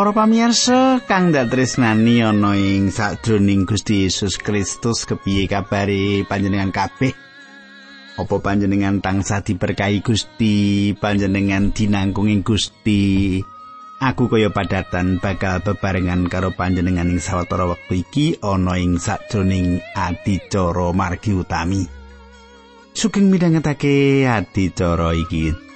Para 0.00 0.16
pamirsa 0.16 1.04
kang 1.04 1.28
dak 1.28 1.52
tresnani 1.52 2.24
ana 2.24 2.56
ing 2.56 2.88
sakjroning 2.88 3.68
Gusti 3.68 4.08
Yesus 4.08 4.40
Kristus 4.40 5.04
kepiye 5.04 5.44
kabare 5.44 6.24
panjenengan 6.24 6.72
kabeh? 6.72 7.12
Apa 8.16 8.40
panjenengan 8.40 9.04
tansah 9.04 9.44
diberkahi 9.44 10.00
Gusti, 10.00 10.96
panjenengan 10.96 11.76
dinangkung 11.76 12.32
ing 12.32 12.40
Gusti? 12.40 13.44
Aku 14.00 14.32
kaya 14.32 14.48
padatan 14.48 15.20
bakal 15.20 15.60
bebarengan 15.60 16.32
karo 16.32 16.48
panjenengan 16.56 17.12
ing 17.12 17.20
sawetara 17.20 17.68
wektu 17.68 18.00
iki 18.00 18.40
ana 18.40 18.80
ing 18.80 18.96
sakjroning 18.96 19.84
adicara 19.92 20.96
margi 20.96 21.36
utami. 21.36 21.84
Sugeng 22.96 23.28
midhangetake 23.28 24.24
adicara 24.24 25.12
iki. 25.12 25.69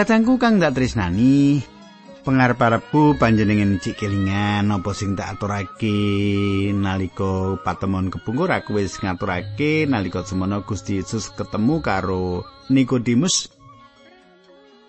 Kadangku 0.00 0.40
kang 0.40 0.56
dak 0.56 0.72
tresnani, 0.72 1.60
pengarep-arepku 2.24 3.20
panjenengan 3.20 3.76
cik 3.76 4.00
kelingan 4.00 4.72
apa 4.72 4.96
sing 4.96 5.12
tak 5.12 5.36
aturake 5.36 5.92
nalika 6.72 7.60
patemon 7.60 8.08
kepungkur 8.08 8.48
aku 8.48 8.80
wis 8.80 8.96
ngaturake 8.96 9.84
nalika 9.84 10.24
semono 10.24 10.64
Gusti 10.64 11.04
Yesus 11.04 11.28
ketemu 11.36 11.84
karo 11.84 12.48
Nikodemus. 12.72 13.52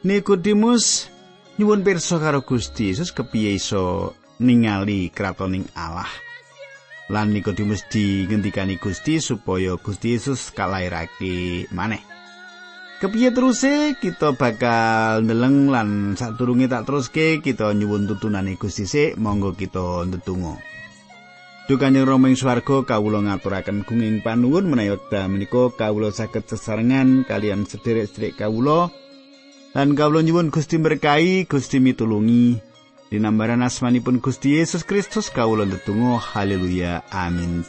Nikodemus 0.07 1.11
nyuwun 1.59 1.83
pirsa 1.83 2.15
karo 2.15 2.47
Gusti 2.47 2.95
Yesus 2.95 3.11
kepiye 3.11 3.59
iso 3.59 4.15
ningali 4.39 5.11
kratoning 5.11 5.67
Allah. 5.75 6.07
Lan 7.11 7.35
Nikodemus 7.35 7.83
dingendikani 7.91 8.79
Gusti 8.79 9.19
supaya 9.19 9.75
Gusti 9.75 10.15
Yesus 10.15 10.55
kalairake 10.55 11.67
maneh. 11.75 11.99
Kepiye 13.02 13.33
teruse? 13.33 13.97
Kita 13.97 14.38
bakal 14.38 15.25
ndeleng 15.25 15.73
lan 15.73 16.13
sadurunge 16.13 16.69
tak 16.69 16.85
teruske 16.85 17.41
kita 17.41 17.73
nyuwun 17.73 18.05
tutunane 18.05 18.53
Gusti 18.61 18.85
sik 18.85 19.17
monggo 19.17 19.57
kita 19.57 20.05
ndedonga. 20.05 20.61
Duh 21.66 21.81
Rama 21.81 22.29
ing 22.29 22.38
swarga 22.38 22.85
kawula 22.85 23.25
ngaturaken 23.25 23.89
gunging 23.89 24.22
panuwun 24.22 24.69
menawi 24.69 24.94
wekdal 24.94 25.33
menika 25.33 25.73
kawula 25.73 26.13
saged 26.13 26.45
sesarengan 26.45 27.25
kalian 27.25 27.66
sederek-sederek 27.66 28.38
kawula. 28.38 28.94
Lan 29.73 29.97
kawula 29.97 30.22
nyuwun 30.22 30.53
Gusti 30.53 30.78
berkahi 30.78 31.50
Gusti 31.50 31.81
mitulungi. 31.81 32.62
Dinambaran 33.09 33.66
asmanipun 33.66 34.22
Gusti 34.22 34.62
Yesus 34.62 34.85
Kristus 34.85 35.33
kawula 35.33 35.66
ndedonga. 35.66 36.22
Haleluya. 36.22 37.01
Amin 37.09 37.66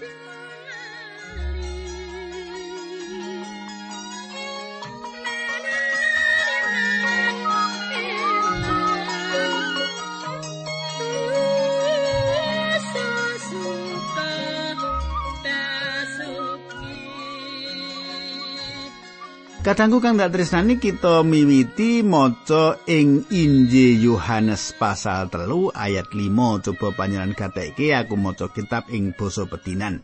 Kadangku 19.62 20.02
kang 20.02 20.18
dak 20.18 20.34
tresnani 20.34 20.82
kita 20.82 21.22
miwiti 21.22 22.02
maca 22.02 22.82
ing 22.90 23.30
Injil 23.30 24.02
Yohanes 24.02 24.74
pasal 24.74 25.30
telu 25.30 25.70
ayat 25.70 26.10
5 26.10 26.66
coba 26.66 26.90
panjenengan 26.98 27.30
gateke 27.30 27.94
aku 27.94 28.18
maca 28.18 28.50
kitab 28.50 28.90
ing 28.90 29.14
basa 29.14 29.46
pedinan. 29.46 30.02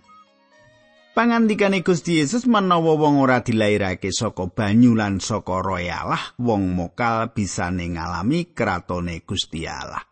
Pangandikane 1.11 1.83
Gusti 1.83 2.23
Yesus 2.23 2.47
menawa 2.47 2.95
wong 3.03 3.19
ora 3.19 3.43
dilairake 3.43 4.15
saka 4.15 4.47
banyu 4.47 4.95
lan 4.95 5.19
saka 5.19 5.59
roh 5.59 5.83
Allah, 5.83 6.39
wong 6.39 6.79
mokal 6.79 7.35
bisa 7.35 7.75
ngalami 7.75 8.55
kratone 8.55 9.27
Gusti 9.27 9.67
Allah. 9.67 10.07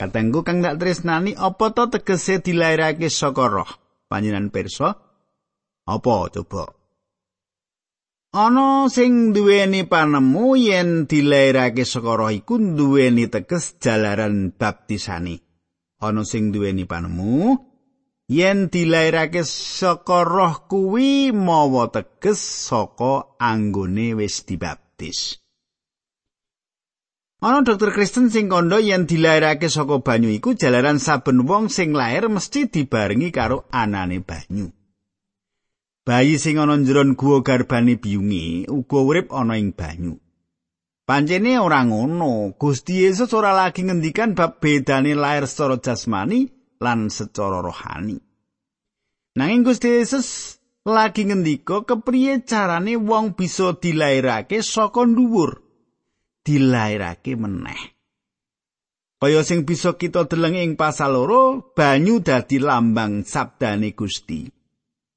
Kadangku 0.00 0.40
kang 0.40 0.64
dak 0.64 0.80
tresnani 0.80 1.36
apa 1.36 1.76
to 1.76 1.84
tegese 1.92 2.40
dilairake 2.40 3.12
saka 3.12 3.44
roh? 3.44 3.68
Panjenengan 4.08 4.48
pirsa? 4.48 4.96
Apa 5.84 6.32
coba? 6.32 6.81
Ana 8.32 8.88
sing 8.88 9.36
duweni 9.36 9.84
panemu 9.84 10.56
yen 10.56 11.04
dilairake 11.04 11.84
saka 11.84 12.16
roh 12.16 12.32
iku 12.32 12.56
duweni 12.56 13.28
teges 13.28 13.76
jalaran 13.76 14.56
baptisani. 14.56 15.36
Ana 16.00 16.24
sing 16.24 16.48
duweni 16.48 16.88
panemu 16.88 17.60
yen 18.32 18.72
dilairake 18.72 19.44
saka 19.44 20.24
roh 20.24 20.64
kuwi 20.64 21.28
mawa 21.28 21.92
teges 21.92 22.40
saka 22.40 23.36
anggone 23.36 24.16
wis 24.16 24.48
dibaptis. 24.48 25.36
Ana 27.44 27.60
dokter 27.60 27.92
Kristen 27.92 28.32
sing 28.32 28.48
kandha 28.48 28.80
yen 28.80 29.04
dilairake 29.04 29.68
saka 29.68 30.00
banyu 30.00 30.32
iku 30.32 30.56
jalaran 30.56 30.96
saben 30.96 31.44
wong 31.44 31.68
sing 31.68 31.92
lair 31.92 32.32
mesti 32.32 32.64
dibarengi 32.64 33.28
karo 33.28 33.68
anane 33.68 34.24
banyu. 34.24 34.72
Bayi 36.02 36.34
sing 36.34 36.58
ana 36.58 36.74
njeron 36.76 37.14
guwa 37.14 37.46
garbane 37.46 37.94
biyungi 37.94 38.66
uga 38.66 38.98
urip 38.98 39.28
ana 39.30 39.54
ing 39.54 39.70
banyu. 39.70 40.18
Pancene 41.06 41.58
ora 41.62 41.86
ngono, 41.86 42.58
Gusti 42.58 43.06
Yesus 43.06 43.30
ora 43.34 43.54
lagi 43.54 43.86
ngendikan 43.86 44.34
bab 44.34 44.58
bedane 44.58 45.14
lair 45.14 45.46
secara 45.46 45.78
jasmani 45.78 46.50
lan 46.82 47.06
secara 47.06 47.62
rohani. 47.62 48.18
Nanging 49.38 49.62
Gusti 49.62 49.88
Yesus 49.94 50.58
lagi 50.82 51.22
ngendika 51.22 51.86
kepriye 51.86 52.42
carane 52.42 52.98
wong 52.98 53.38
bisa 53.38 53.78
dilairake 53.78 54.58
saka 54.62 55.06
dhuwur, 55.06 55.62
dilairake 56.42 57.38
meneh. 57.38 57.94
Kaya 59.22 59.46
sing 59.46 59.62
bisa 59.62 59.94
kita 59.94 60.26
deleng 60.26 60.58
ing 60.58 60.74
pasal 60.74 61.14
loro, 61.14 61.74
banyu 61.78 62.18
dadi 62.18 62.58
lambang 62.58 63.22
sabdane 63.22 63.94
Gusti. 63.94 64.61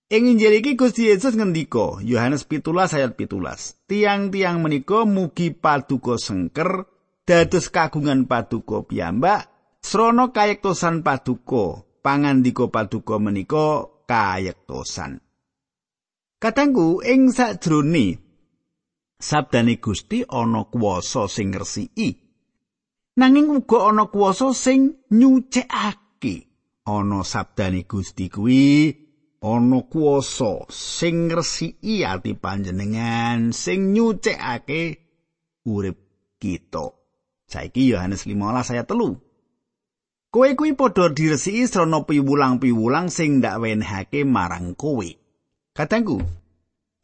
Ing 0.06 0.38
Injil 0.38 0.62
iki 0.62 0.78
Gusti 0.78 1.10
Yesus 1.10 1.34
ngendika, 1.34 1.98
Yohanes 2.06 2.46
17 2.46 2.62
ayat 2.94 3.18
17, 3.18 3.90
tiang-tiang 3.90 4.62
menika 4.62 5.02
mugi 5.02 5.50
paduka 5.50 6.22
sengker 6.22 6.86
dados 7.26 7.74
kagungan 7.74 8.30
paduka 8.30 8.86
piyambak 8.86 9.50
srana 9.82 10.30
kayektosan 10.30 11.02
paduka, 11.02 11.90
pangandika 12.06 12.70
paduka 12.70 13.18
menika 13.18 13.90
kayektosan. 14.06 15.26
Katanggu 16.38 17.02
ing 17.02 17.34
sakjroning 17.34 18.22
sabdane 19.18 19.82
Gusti 19.82 20.22
ana 20.30 20.70
kuwasa 20.70 21.26
sing 21.26 21.50
ngresiki. 21.50 22.14
Nanging 23.18 23.50
uga 23.50 23.90
ana 23.90 24.06
kuwasa 24.06 24.54
sing 24.54 25.02
nyucekake. 25.10 26.46
Ana 26.86 27.26
sabdane 27.26 27.90
Gusti 27.90 28.30
kuwi 28.30 29.05
ana 29.46 29.86
kuwasa 29.86 30.66
sing 30.74 31.30
ngresiki 31.30 32.02
ati 32.02 32.34
panjenengan 32.34 33.54
sing 33.54 33.94
nyucekake 33.94 34.82
urip 35.70 35.98
kita. 36.42 36.90
Saiki 37.46 37.94
Yohanes 37.94 38.26
15 38.26 38.74
ayat 38.74 38.90
3. 38.90 40.34
Kowe 40.34 40.50
kuwi 40.58 40.74
padha 40.74 41.14
diresiki 41.14 41.70
srana 41.70 42.02
piwulang-piwulang 42.02 43.08
sing 43.14 43.38
ndak 43.40 43.62
wenehake 43.62 44.26
marang 44.26 44.74
kowe. 44.74 45.08
Katangku, 45.78 46.18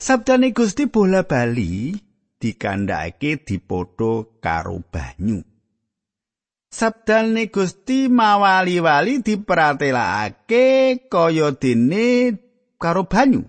sabdane 0.01 0.49
Gusti 0.51 0.89
bola 0.89 1.21
bali 1.23 1.93
dikandhake 2.41 3.45
dipodo 3.45 4.41
karo 4.41 4.81
banyu. 4.91 5.50
Sabdane 6.71 7.51
Gusti 7.51 8.07
mawali-wali 8.07 9.19
diperatelakake 9.19 10.65
kaya 11.11 11.51
dene 11.59 12.07
karo 12.79 13.03
banyu. 13.11 13.43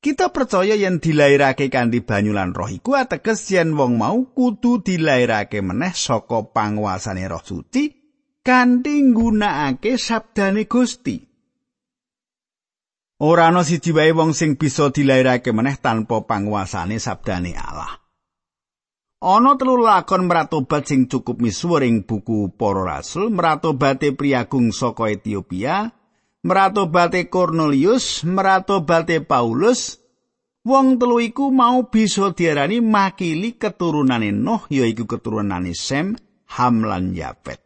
Kita 0.00 0.32
percaya 0.32 0.72
yen 0.72 1.04
dilairake 1.04 1.68
kanthi 1.68 2.00
banyu 2.00 2.32
lan 2.32 2.56
roh 2.56 2.72
iku 2.72 2.96
ateges 2.96 3.52
yen 3.52 3.76
wong 3.76 4.00
mau 4.00 4.24
kudu 4.32 4.80
dilairake 4.80 5.60
meneh 5.60 5.92
saka 5.92 6.48
panguasane 6.48 7.28
roh 7.28 7.44
suci 7.44 7.92
kanthi 8.40 9.04
nggunakake 9.12 10.00
sabdane 10.00 10.64
Gusti. 10.64 11.28
Ora 13.20 13.52
ana 13.52 13.66
siji 13.68 13.92
wae 13.92 14.16
wong 14.16 14.32
sing 14.32 14.56
bisa 14.56 14.88
dilairake 14.88 15.52
meneh 15.52 15.76
tanpa 15.76 16.24
panguasane 16.24 16.96
sabdane 16.96 17.52
Allah. 17.52 18.07
Ana 19.18 19.58
telu 19.58 19.82
lakon 19.82 20.30
meratobat 20.30 20.86
sing 20.86 21.10
cukup 21.10 21.42
misuwur 21.42 21.82
ing 21.82 22.06
buku 22.06 22.54
Para 22.54 22.86
Rasul, 22.86 23.34
meratobate 23.34 24.14
priagung 24.14 24.70
saka 24.70 25.10
Ethiopia, 25.10 25.90
Meratobate 26.46 27.26
Cornelius, 27.26 28.22
meratobate 28.22 29.18
Paulus, 29.26 29.98
wong 30.62 30.94
telu 30.94 31.18
iku 31.18 31.50
mau 31.50 31.90
bisa 31.90 32.30
diarani 32.30 32.78
makili 32.78 33.58
keturunane 33.58 34.30
Nuh 34.30 34.70
yaiku 34.70 35.10
keturunane 35.10 35.74
Sem, 35.74 36.14
Ham 36.54 36.86
lan 36.86 37.10
Yafet. 37.10 37.58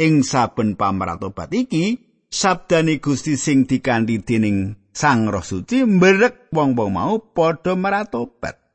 Ing 0.00 0.24
saben 0.24 0.80
pamratobat 0.80 1.52
iki, 1.52 2.00
sabdane 2.32 3.04
Gusti 3.04 3.36
sing 3.36 3.68
dikanthi 3.68 4.24
dening 4.24 4.80
Sang 4.96 5.28
Roh 5.28 5.44
Suci 5.44 5.84
mberek 5.84 6.48
wong-wong 6.48 6.90
mau 6.96 7.20
padha 7.20 7.76
meratobat. 7.76 8.67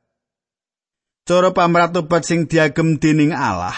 Cara 1.24 1.56
pamratobat 1.56 2.28
sing 2.28 2.52
diagem 2.52 3.00
dening 3.00 3.32
Allah 3.32 3.76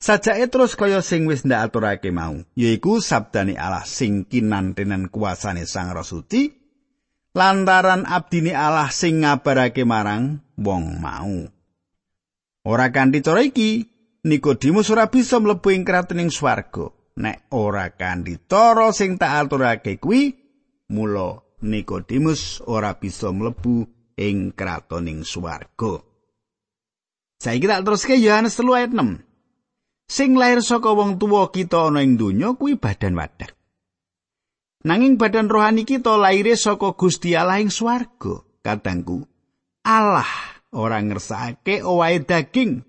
Sajake 0.00 0.48
terus 0.48 0.74
kaya 0.74 1.04
sing 1.04 1.28
wis 1.28 1.44
ndak 1.44 1.76
mau, 2.10 2.40
yaiku 2.56 3.04
sabdane 3.04 3.54
Allah 3.54 3.84
sing 3.84 4.24
kinantenan 4.24 5.12
kuasane 5.12 5.68
Sang 5.68 5.92
Roh 5.92 6.02
Suci 6.02 6.48
lantaran 7.36 8.08
abdine 8.08 8.56
Allah 8.56 8.88
sing 8.90 9.22
ngabarake 9.22 9.84
marang 9.84 10.40
wong 10.56 10.98
mau. 10.98 11.46
Ora 12.64 12.88
kanthi 12.90 13.20
cara 13.20 13.44
iki, 13.44 13.86
Nikodemus 14.24 14.88
ora 14.90 15.12
bisa 15.12 15.36
mlebu 15.36 15.68
ing 15.70 15.84
kratoning 15.84 16.32
swarga. 16.32 16.90
Nek 17.20 17.52
ora 17.52 17.92
kanthi 17.92 18.40
cara 18.48 18.90
sing 18.96 19.20
tak 19.20 19.46
aturake 19.46 20.00
kuwi, 20.00 20.32
mula 20.90 21.44
Nikodemus 21.60 22.64
ora 22.64 22.96
bisa 22.96 23.30
mlebu 23.36 23.84
ing 24.16 24.56
kratoning 24.56 25.28
swarga. 25.28 26.09
Saiki 27.40 27.64
tak 27.64 27.88
teruske 27.88 28.20
Yohanes 28.20 28.60
3 28.60 28.76
ayat 28.76 28.92
6. 28.92 29.24
sing 30.10 30.34
lair 30.34 30.58
saka 30.58 30.90
wong 30.90 31.22
tuwa 31.22 31.48
kita 31.54 31.86
ana 31.86 32.02
ing 32.02 32.18
donya 32.18 32.58
kuwi 32.58 32.74
badan 32.74 33.14
wadah. 33.14 33.48
Nanging 34.82 35.16
badan 35.16 35.46
rohani 35.46 35.86
kita 35.86 36.18
laire 36.18 36.58
saka 36.58 36.98
Gusti 36.98 37.38
Allah 37.38 37.62
ing 37.62 37.70
swarga, 37.70 38.42
kadangku. 38.66 39.22
Allah 39.86 40.28
ora 40.74 40.98
ngersake 40.98 41.80
owahe 41.86 42.26
daging, 42.26 42.82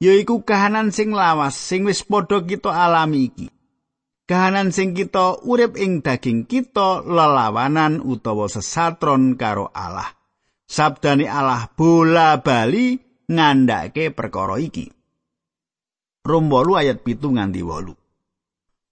yaiku 0.00 0.42
kahanan 0.42 0.90
sing 0.90 1.12
lawas 1.12 1.54
sing 1.54 1.84
wis 1.84 2.00
padha 2.02 2.40
kita 2.40 2.72
alami 2.72 3.28
iki. 3.30 3.46
Kahanan 4.26 4.72
sing 4.72 4.96
kita 4.96 5.44
urip 5.44 5.76
ing 5.76 6.00
daging 6.00 6.48
kita 6.48 7.04
lelawanan 7.04 8.00
utawa 8.00 8.48
sesatron 8.48 9.36
karo 9.36 9.68
Allah. 9.76 10.08
Sabdane 10.64 11.28
Allah 11.28 11.68
bola 11.76 12.40
bali 12.40 13.11
ngandhake 13.28 14.10
perkara 14.14 14.58
iki. 14.58 14.90
Rom 16.22 16.46
8 16.46 16.78
ayat 16.78 17.02
pitu 17.02 17.34
nganti 17.34 17.62
wolu. 17.66 17.94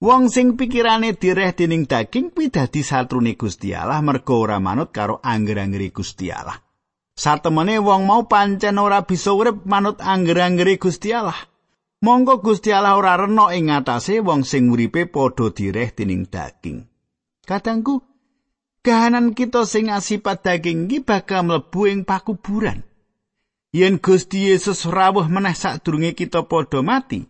Wong 0.00 0.32
sing 0.32 0.56
pikirane 0.56 1.12
direh 1.12 1.52
dening 1.52 1.84
daging 1.84 2.32
kuwi 2.32 2.48
dadi 2.48 2.80
satrune 2.80 3.36
Gusti 3.36 3.76
Allah 3.76 4.00
merga 4.00 4.32
ora 4.32 4.56
manut 4.56 4.96
karo 4.96 5.20
angger-anggere 5.20 5.92
Gusti 5.92 6.32
Allah. 6.32 6.56
Satemene 7.12 7.76
wong 7.76 8.08
mau 8.08 8.24
pancen 8.24 8.80
ora 8.80 9.04
bisa 9.04 9.36
urip 9.36 9.68
manut 9.68 10.00
angger-anggere 10.00 10.80
Gusti 10.80 11.12
Allah. 11.12 11.36
Monggo 12.00 12.40
Gusti 12.40 12.72
Allah 12.72 12.96
ora 12.96 13.12
rena 13.20 13.52
ing 13.52 13.68
ngatasé 13.68 14.24
wong 14.24 14.40
sing 14.40 14.72
uripe 14.72 15.04
padha 15.04 15.52
direh 15.52 15.92
dening 15.92 16.24
daging. 16.32 16.88
Kadangku 17.44 18.00
kahanan 18.80 19.36
kita 19.36 19.68
sing 19.68 19.92
asipat 19.92 20.40
daging 20.40 20.88
iki 20.88 21.04
bakal 21.04 21.44
mlebu 21.44 21.92
ing 21.92 22.08
pakuburan. 22.08 22.89
Yen 23.70 24.02
Gusti 24.02 24.50
Yesus 24.50 24.82
rawuh 24.82 25.30
meneh 25.30 25.54
sadurunge 25.54 26.18
kita 26.18 26.42
padha 26.42 26.82
mati, 26.82 27.22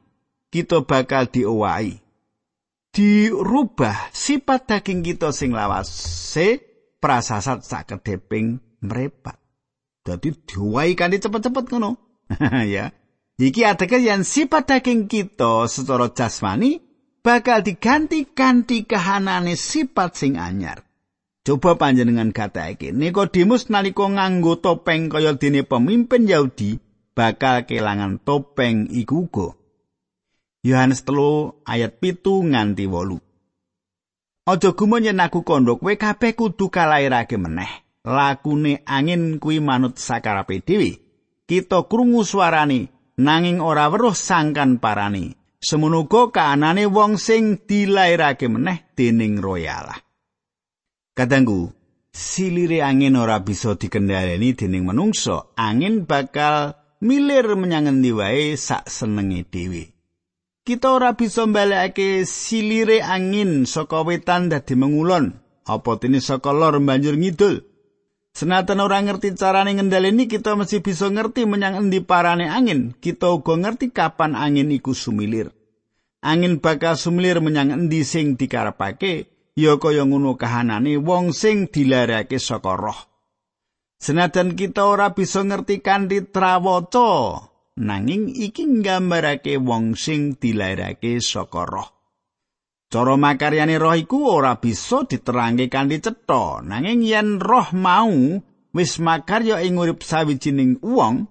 kita 0.48 0.88
bakal 0.88 1.28
diowahi. 1.28 2.00
Dirubah 2.90 4.10
sifat 4.10 4.66
daging 4.66 5.04
kita 5.04 5.31
sing 5.31 5.52
lawas 5.54 5.87
se 6.32 6.58
prasasat 6.98 7.62
sakedheping 7.62 8.58
mrepat. 8.82 9.37
Dadi 10.00 10.32
diowahi 10.32 10.96
kanthi 10.96 11.22
cepet-cepet 11.22 11.64
ngono. 11.70 12.00
ya. 12.75 12.90
Iki 13.37 13.62
ateges 13.62 14.02
yen 14.02 14.25
sifat 14.25 14.64
daging 14.64 15.12
kita 15.12 15.69
secara 15.69 16.08
jasmani 16.10 16.81
bakal 17.20 17.60
diganti 17.60 18.32
kanthi 18.32 18.88
kahanane 18.88 19.54
sifat 19.60 20.16
sing 20.16 20.40
anyar. 20.40 20.89
Coba 21.50 21.75
panjenengan 21.75 22.31
kataake, 22.31 22.94
Nikodemus 22.94 23.75
nalika 23.75 24.06
nganggo 24.06 24.62
topeng 24.62 25.11
kaya 25.11 25.35
dene 25.35 25.67
pemimpin 25.67 26.31
Yahudi 26.31 26.79
bakal 27.11 27.67
kelangan 27.67 28.23
topeng 28.23 28.87
iku 28.87 29.26
uga. 29.26 29.58
Yohanes 30.62 31.02
telu 31.02 31.58
ayat 31.67 31.99
pitu 31.99 32.47
nganti 32.47 32.87
wolu. 32.87 33.19
Aja 34.47 34.70
gumun 34.79 35.02
yen 35.02 35.19
aku 35.19 35.43
kandha 35.43 35.75
kowe 35.75 35.91
kabeh 35.99 36.38
kudu 36.38 36.70
kalairake 36.70 37.35
meneh. 37.35 37.82
Lakune 38.06 38.87
angin 38.87 39.43
kuwi 39.43 39.58
manut 39.58 39.99
sakarape 39.99 40.62
dhewe. 40.62 41.02
Kita 41.50 41.82
krungu 41.91 42.23
suarane 42.23 42.94
nanging 43.19 43.58
ora 43.58 43.91
weruh 43.91 44.14
sangkan 44.14 44.79
parani. 44.79 45.35
Semono 45.58 46.06
uga 46.06 46.31
kaanane 46.31 46.87
wong 46.87 47.19
sing 47.19 47.58
dilairake 47.67 48.47
meneh 48.47 48.94
dening 48.94 49.43
royalah. 49.43 50.09
Kadangku, 51.10 51.74
silire 52.14 52.86
angin 52.86 53.18
ora 53.18 53.42
bisa 53.42 53.74
dikendhaleni 53.74 54.54
dening 54.54 54.86
manungsa. 54.86 55.50
Angin 55.58 56.06
bakal 56.06 56.78
milir 57.02 57.58
menyang 57.58 57.90
endi 57.90 58.14
wae 58.14 58.54
sak 58.54 58.86
senenge 58.86 59.42
dhewe. 59.50 59.90
Kita 60.62 60.92
ora 60.94 61.18
bisa 61.18 61.50
mbalekake 61.50 62.22
silire 62.28 63.02
angin 63.02 63.66
saka 63.66 64.06
wetan 64.06 64.52
dadi 64.52 64.78
mengulon, 64.78 65.35
apa 65.66 65.99
dene 65.99 66.23
saka 66.23 66.54
lor 66.54 66.78
banjur 66.78 67.18
ngidul. 67.18 67.66
Senatan 68.30 68.78
ora 68.78 69.02
ngerti 69.02 69.35
carane 69.35 69.75
ngendhaleni, 69.75 70.30
kita 70.30 70.54
mesti 70.54 70.78
bisa 70.78 71.11
ngerti 71.11 71.50
menyang 71.50 71.82
endi 71.82 71.99
parane 71.99 72.46
angin. 72.46 72.94
Kita 72.94 73.35
uga 73.35 73.58
ngerti 73.58 73.90
kapan 73.90 74.38
angin 74.38 74.70
iku 74.70 74.94
sumilir. 74.94 75.50
Angin 76.23 76.62
bakal 76.62 76.94
sumilir 76.94 77.42
menyang 77.42 77.75
endi 77.75 78.06
sing 78.06 78.38
dikarepake, 78.38 79.39
ya 79.61 79.76
kaya 79.76 80.09
ngono 80.09 80.40
kahanane 80.40 80.97
wong 80.97 81.37
sing 81.37 81.69
dilarake 81.69 82.40
saka 82.40 82.73
roh. 82.73 83.00
Senajan 84.00 84.57
kita 84.57 84.88
ora 84.88 85.12
bisa 85.12 85.45
ngerti 85.45 85.85
kanthi 85.85 86.25
trawaca, 86.33 87.45
nanging 87.76 88.33
iki 88.33 88.64
nggambarake 88.64 89.61
wong 89.61 89.93
sing 89.93 90.40
dilarake 90.40 91.21
saka 91.21 91.69
roh. 91.69 91.88
Cara 92.90 93.14
makaryane 93.21 93.76
roh 93.76 93.93
iku 93.93 94.40
ora 94.40 94.57
bisa 94.57 95.05
diterangke 95.05 95.69
kanthi 95.69 96.00
cetha, 96.00 96.64
nanging 96.64 97.05
yen 97.05 97.37
roh 97.38 97.69
mau 97.76 98.40
wis 98.73 98.97
makarya 98.97 99.61
ing 99.61 99.76
urip 99.76 100.00
sawijining 100.00 100.81
wong, 100.81 101.29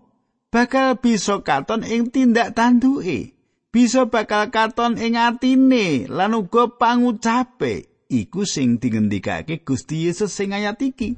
bakal 0.54 1.02
bisa 1.02 1.42
katon 1.42 1.82
ing 1.82 2.14
tindak 2.14 2.54
tanduke. 2.54 3.34
Bisa 3.70 4.10
bakal 4.10 4.50
katon 4.50 4.98
ing 4.98 5.14
atine 5.14 6.10
lan 6.10 6.34
uga 6.34 6.74
pangucape 6.74 7.99
iku 8.10 8.44
sing 8.44 8.82
dingendikake 8.82 9.62
Gusti 9.62 10.10
Yesus 10.10 10.34
sing 10.34 10.52
ayat 10.52 10.82
iki. 10.82 11.16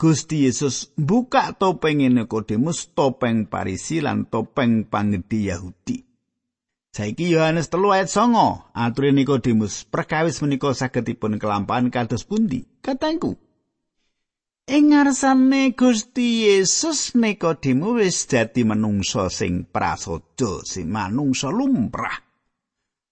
Gusti 0.00 0.48
Yesus 0.48 0.96
buka 0.96 1.52
topeng 1.52 2.00
Nikodemus, 2.00 2.88
topeng 2.96 3.44
Parisi 3.44 4.00
lan 4.00 4.24
topeng 4.32 4.88
pangedi 4.88 5.52
Yahudi. 5.52 6.00
Saiki 6.90 7.36
Yohanes 7.36 7.68
telu 7.68 7.92
ayat 7.92 8.08
songo, 8.08 8.64
atur 8.72 9.12
Nikodemus, 9.12 9.84
perkawis 9.86 10.40
menika 10.40 10.72
sagedipun 10.72 11.36
kelampahan 11.36 11.92
kados 11.92 12.24
pundi? 12.24 12.64
Katangku, 12.80 13.36
ing 14.66 14.96
ngarsane 14.96 15.76
Gusti 15.76 16.48
Yesus 16.48 17.12
Nikodemus 17.12 17.94
wis 18.00 18.16
dadi 18.24 18.64
menungso 18.64 19.28
sing 19.28 19.68
prasaja, 19.68 20.64
sing 20.64 20.88
manungsa 20.88 21.52
lumrah. 21.52 22.24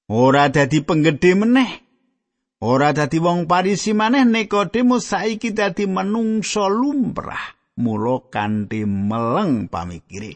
Ora 0.09 0.49
dadi 0.49 0.81
penggede 0.81 1.37
meneh, 1.37 1.88
Ora 2.59 2.91
dadi 2.91 3.23
wong 3.23 3.47
Parisi 3.47 3.95
maneh 3.95 4.27
Nikodemus 4.27 5.15
saiki 5.15 5.55
dadi 5.55 5.87
menungso 5.87 6.67
lumrah 6.67 7.55
mula 7.79 8.27
kanthi 8.35 8.83
meleng 8.83 9.71
pamikire. 9.71 10.35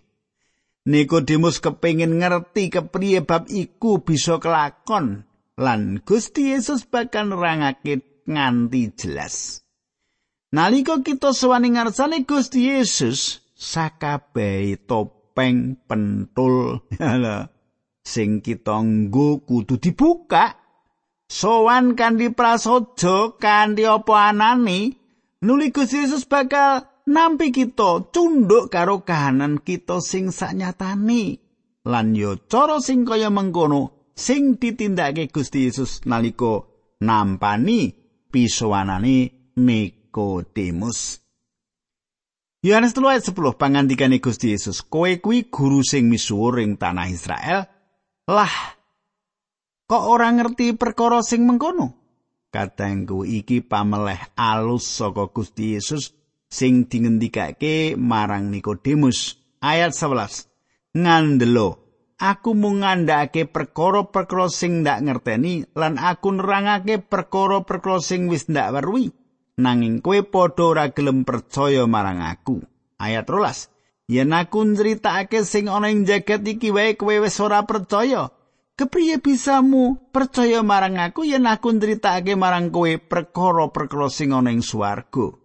Nikodemus 0.87 1.59
kepengin 1.59 2.23
ngerti 2.23 2.71
kepriye 2.71 3.27
bab 3.27 3.51
iku 3.51 4.07
bisa 4.07 4.39
kelakon 4.39 5.27
lan 5.59 5.99
Gusti 6.07 6.55
Yesus 6.55 6.87
bakal 6.87 7.35
nerangake 7.35 8.23
nganti 8.31 8.95
jelas. 8.95 9.67
Nalika 10.55 11.03
kita 11.03 11.35
sewani 11.35 11.75
ngarsane 11.75 12.23
Gusti 12.23 12.71
Yesus 12.71 13.43
sakabehi 13.59 14.79
topeng 14.87 15.75
pentul 15.91 16.87
sing 18.15 18.43
kita 18.43 18.79
nggo 18.79 19.43
kudu 19.43 19.79
dibuka 19.83 20.62
sowan 21.33 21.97
kanthi 21.97 22.29
prasaja 22.37 23.41
kanthi 23.41 23.89
apa 23.89 24.29
anani 24.29 24.93
nuli 25.41 25.73
Gusti 25.73 26.05
Yesus 26.05 26.29
bakal 26.29 26.85
nampi 27.09 27.49
kita 27.49 28.13
cunduk 28.13 28.69
karo 28.69 29.01
kahanan 29.01 29.57
kita 29.65 30.05
sing 30.05 30.29
sanyatani 30.29 31.41
lan 31.89 32.13
yo 32.13 32.37
cara 32.53 32.85
sing 32.85 33.09
kaya 33.09 33.33
mengkono 33.33 34.13
sing 34.13 34.61
ditindakake 34.61 35.33
Gusti 35.33 35.65
Yesus 35.65 36.05
nalika 36.05 36.69
nampani 37.01 37.97
pisowanane 38.29 39.17
Nikodemus. 39.57 41.21
Yohanes 42.63 42.95
3 42.95 43.11
ayat 43.11 43.25
10 43.27 43.59
pangandikane 43.59 44.23
Gusti 44.23 44.55
Yesus, 44.55 44.87
"Kowe 44.87 45.19
kuwi 45.19 45.51
guru 45.51 45.83
sing 45.83 46.07
misuwur 46.07 46.63
ing 46.63 46.79
tanah 46.79 47.11
Israel, 47.11 47.67
lah 48.31 48.55
kok 49.93 50.05
ora 50.09 50.33
ngerti 50.33 50.73
perkara 50.73 51.21
sing 51.21 51.45
mengkono?" 51.45 52.01
Katengku 52.49 53.29
iki 53.29 53.61
pameleh 53.61 54.33
alus 54.41 54.89
saka 54.89 55.29
Gusti 55.29 55.77
Yesus 55.77 56.17
sing 56.49 56.89
dingendikake 56.89 58.01
marang 58.01 58.49
Nikodemus. 58.49 59.37
Ayat 59.61 59.93
11. 59.93 60.49
Ngandelo, 60.97 61.81
aku 62.17 62.57
mung 62.57 62.81
ngandhakake 62.81 63.49
perkara-perkara 63.53 64.49
sing 64.49 64.81
ndak 64.81 65.05
ngerteni 65.05 65.69
lan 65.77 66.01
aku 66.01 66.33
nerangake 66.33 67.01
perkara-perkara 67.05 68.01
sing 68.01 68.33
wis 68.33 68.49
ndak 68.49 68.73
weruhi. 68.73 69.13
nanging 69.61 70.01
kowe 70.01 70.19
padha 70.25 70.65
ora 70.65 70.85
gelem 70.91 71.25
percaya 71.29 71.85
marang 71.85 72.25
aku. 72.25 72.65
Ayat 72.97 73.29
13. 73.29 73.69
Yen 74.09 74.33
aku 74.33 74.65
ncritakake 74.65 75.45
sing 75.45 75.69
ana 75.69 75.89
ing 75.93 76.05
jagat 76.09 76.43
iki 76.45 76.73
wae 76.73 76.97
kowe 76.97 77.13
wis 77.21 77.37
ora 77.43 77.65
percaya. 77.69 78.33
Kepriye 78.73 79.21
bisamu 79.21 80.01
percaya 80.09 80.65
marang 80.65 80.97
aku 80.97 81.29
yen 81.29 81.45
aku 81.45 81.77
ncritakake 81.77 82.33
marang 82.41 82.73
kowe 82.73 82.89
perkara-perkara 82.89 84.09
sing 84.09 84.33
ana 84.33 84.49
ing 84.49 84.65
swarga. 84.65 85.37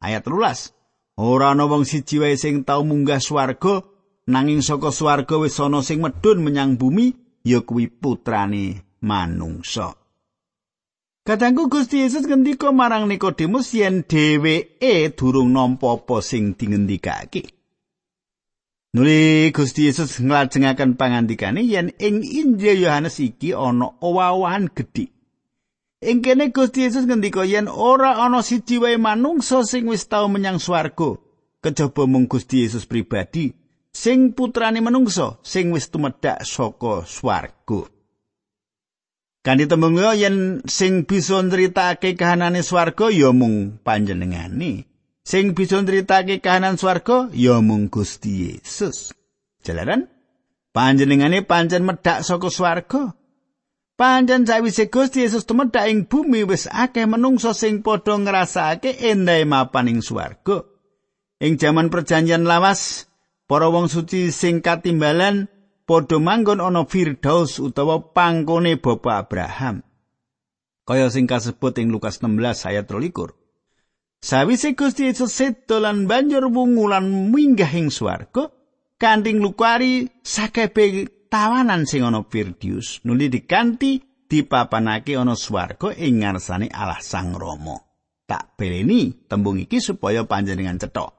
Ayat 0.00 0.24
13. 0.24 1.20
Ora 1.20 1.52
ana 1.52 1.68
wong 1.68 1.84
siji 1.84 2.16
wae 2.16 2.40
sing 2.40 2.64
tau 2.64 2.80
munggah 2.80 3.20
swarga 3.20 3.84
nanging 4.24 4.64
saka 4.64 4.88
swarga 4.88 5.36
wis 5.36 5.60
ana 5.60 5.84
sing 5.84 6.00
medhun 6.00 6.40
menyang 6.40 6.80
bumi 6.80 7.12
ya 7.44 7.60
kuwi 7.60 7.92
putrane 7.92 8.96
manungsa. 9.04 9.92
Kadangku 11.20 11.68
Gusti 11.68 12.00
Yesus 12.00 12.24
ngendika 12.24 12.72
marang 12.72 13.04
Nikodemus 13.04 13.76
yen 13.76 14.08
dheweke 14.08 15.12
durung 15.12 15.52
nampa 15.52 16.00
apa 16.00 16.24
sing 16.24 16.56
dingendikake. 16.56 17.59
Nuli 18.90 19.54
Gusti 19.54 19.86
Yesus 19.86 20.18
nglajengaken 20.18 20.98
pangandikane 20.98 21.62
yen 21.62 21.94
ing 22.02 22.26
Injil 22.26 22.82
Yohanes 22.82 23.22
iki 23.22 23.54
ana 23.54 23.86
owahan 24.02 24.66
gedhe. 24.66 25.14
Ing 26.02 26.18
kene 26.26 26.50
Gusti 26.50 26.82
Yesus 26.82 27.06
ngendika 27.06 27.46
yen 27.46 27.70
ora 27.70 28.18
ana 28.18 28.42
siji 28.42 28.82
wae 28.82 28.98
manungsa 28.98 29.62
sing 29.62 29.86
wis 29.86 30.10
tau 30.10 30.26
menyang 30.26 30.58
swarga 30.58 31.22
kejaba 31.62 32.02
mung 32.10 32.26
Gusti 32.26 32.66
Yesus 32.66 32.82
pribadi 32.90 33.54
sing 33.94 34.34
putrane 34.34 34.82
manungsa 34.82 35.38
sing 35.46 35.70
wis 35.70 35.86
tumedhak 35.86 36.42
saka 36.42 37.06
swarga. 37.06 37.86
Kanthi 39.46 39.70
tembung 39.70 40.02
yen 40.18 40.66
sing 40.66 41.06
bisa 41.06 41.38
nritake 41.38 42.18
kahanane 42.18 42.66
swarga 42.66 43.06
ya 43.06 43.30
mung 43.30 43.78
panjenengane. 43.86 44.89
Sing 45.30 45.54
bisa 45.54 45.78
nritake 45.78 46.42
kahanan 46.42 46.74
swarga 46.74 47.30
ya 47.30 47.62
mung 47.62 47.86
Gusti 47.86 48.50
Yesus. 48.50 49.14
Jalaran 49.62 50.10
panjenengane 50.74 51.46
pancen 51.46 51.86
medhak 51.86 52.26
saka 52.26 52.50
swarga. 52.50 53.14
Panjen 53.94 54.42
sawise 54.42 54.90
Gusti 54.90 55.22
Yesus 55.22 55.46
tumedhak 55.46 55.86
ing 55.86 56.10
bumi 56.10 56.42
wis 56.42 56.66
akeh 56.66 57.06
menungso 57.06 57.54
sing 57.54 57.86
padha 57.86 58.18
ngrasakake 58.18 58.98
endahe 59.06 59.46
mapan 59.46 59.94
ing 59.94 60.02
swarga. 60.02 60.66
Ing 61.38 61.62
jaman 61.62 61.94
perjanjian 61.94 62.42
lawas, 62.42 63.06
para 63.46 63.70
wong 63.70 63.86
suci 63.86 64.34
sing 64.34 64.58
katimbalan 64.58 65.46
padha 65.86 66.18
manggon 66.18 66.58
ana 66.58 66.82
Firdaus 66.90 67.62
utawa 67.62 68.02
pangkone 68.02 68.82
Bapak 68.82 69.30
Abraham. 69.30 69.86
Kaya 70.82 71.06
sing 71.06 71.30
kasebut 71.30 71.78
ing 71.78 71.94
Lukas 71.94 72.18
16 72.18 72.66
ayat 72.66 72.90
23. 72.90 73.39
Sawise 74.20 74.76
Gusti 74.76 75.08
Yesus 75.08 75.32
sedo 75.32 75.80
lan 75.80 76.04
banjur 76.04 76.52
wungu 76.52 76.92
lan 76.92 77.32
minggah 77.32 77.72
ing 77.72 77.88
swarga, 77.88 78.52
kanthi 79.00 79.32
lukari 79.32 80.12
sakebe 80.20 81.08
tawanan 81.32 81.88
sing 81.88 82.04
ana 82.04 82.20
Firdaus 82.20 83.00
nuli 83.08 83.32
dikanti 83.32 83.96
dipapanake 84.28 85.16
ana 85.16 85.32
swarga 85.32 85.96
ing 85.96 86.20
ngarsane 86.20 86.68
Allah 86.68 87.00
Sang 87.00 87.32
Rama. 87.32 87.80
Tak 88.28 88.60
beleni 88.60 89.24
tembung 89.24 89.56
iki 89.56 89.80
supaya 89.80 90.28
panjenengan 90.28 90.76
cetok. 90.76 91.16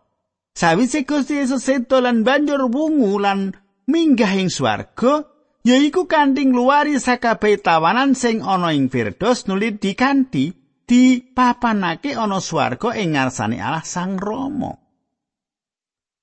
Sawise 0.54 1.02
Gusti 1.02 1.42
Yesus 1.42 1.66
sedo 1.66 2.06
lan 2.06 2.22
banjur 2.22 2.70
wungu 2.70 3.18
lan 3.18 3.58
minggah 3.90 4.38
ing 4.38 4.54
swarga 4.54 5.26
yaiku 5.66 6.06
kanthi 6.06 6.54
ngluwari 6.54 7.02
sakabeh 7.02 7.66
tawanan 7.66 8.14
sing 8.14 8.46
ana 8.46 8.78
ing 8.78 8.94
Firdaus 8.94 9.50
nuli 9.50 9.74
dikanthi 9.74 10.61
dipapanake 10.92 12.12
ana 12.20 12.44
swarga 12.44 12.92
ing 13.00 13.16
ngarsane 13.16 13.64
Allah 13.64 13.88
Sang 13.88 14.20
Rama. 14.20 14.76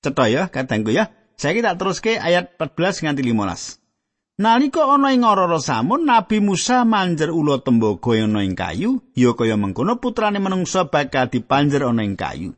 Cetha 0.05 0.29
ya 0.29 0.45
kadangku 0.53 0.93
ya. 0.93 1.09
Saiki 1.39 1.65
tak 1.65 1.81
teruske 1.81 2.21
ayat 2.21 2.53
14 2.61 3.09
nganti 3.09 3.25
15. 3.25 3.81
Nalika 4.39 4.85
ana 4.85 5.09
ing 5.09 5.25
ora 5.25 5.57
samun 5.57 6.05
Nabi 6.05 6.37
Musa 6.43 6.85
manjer 6.85 7.33
ula 7.33 7.63
tembaga 7.65 8.13
ana 8.13 8.45
ing 8.45 8.53
kayu, 8.53 9.01
ya 9.17 9.33
kaya 9.33 9.57
mengkono 9.57 9.97
putrane 9.97 10.37
menungsa 10.37 10.85
bakal 10.87 11.31
dipanjer 11.33 11.81
ana 11.89 12.05
ing 12.05 12.13
kayu. 12.13 12.53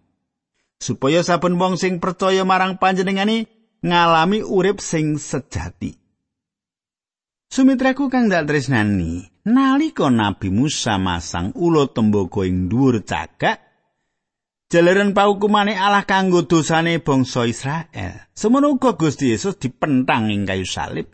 Supaya 0.82 1.22
saben 1.22 1.62
wong 1.62 1.78
sing 1.78 2.02
percaya 2.02 2.42
marang 2.42 2.82
panjenengane 2.82 3.48
ngalami 3.86 4.42
urip 4.44 4.82
sing 4.82 5.16
sejati. 5.22 6.01
Sumitraku 7.52 8.08
kang 8.08 8.32
dak 8.32 8.48
tresnani, 8.48 9.28
nalika 9.44 10.08
Nabi 10.08 10.48
Musa 10.48 10.96
masang 10.96 11.52
ulo 11.60 11.92
tembaga 11.92 12.48
ing 12.48 12.72
dhuwur 12.72 13.04
cagak, 13.04 13.60
jalaran 14.72 15.12
paukumane 15.12 15.76
Allah 15.76 16.08
kanggo 16.08 16.48
dosane 16.48 17.04
bangsa 17.04 17.44
Israel. 17.44 18.32
Semono 18.32 18.72
uga 18.72 18.96
Gusti 18.96 19.36
Yesus 19.36 19.60
dipentang 19.60 20.32
ing 20.32 20.48
kayu 20.48 20.64
salib. 20.64 21.12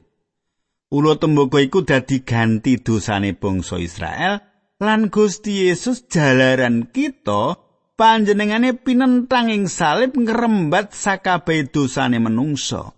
Ulo 0.94 1.18
tembaga 1.18 1.58
iku 1.58 1.82
dadi 1.82 2.22
ganti 2.22 2.86
dosane 2.86 3.34
bangsa 3.34 3.82
Israel 3.82 4.38
lan 4.78 5.10
Gusti 5.10 5.66
Yesus 5.66 6.06
jalaran 6.06 6.94
kita 6.94 7.58
panjenengane 7.98 8.78
pinentang 8.78 9.50
ing 9.50 9.66
salib 9.66 10.14
ngrembat 10.14 10.94
sakabeh 10.94 11.66
dosane 11.74 12.22
menungso. 12.22 12.97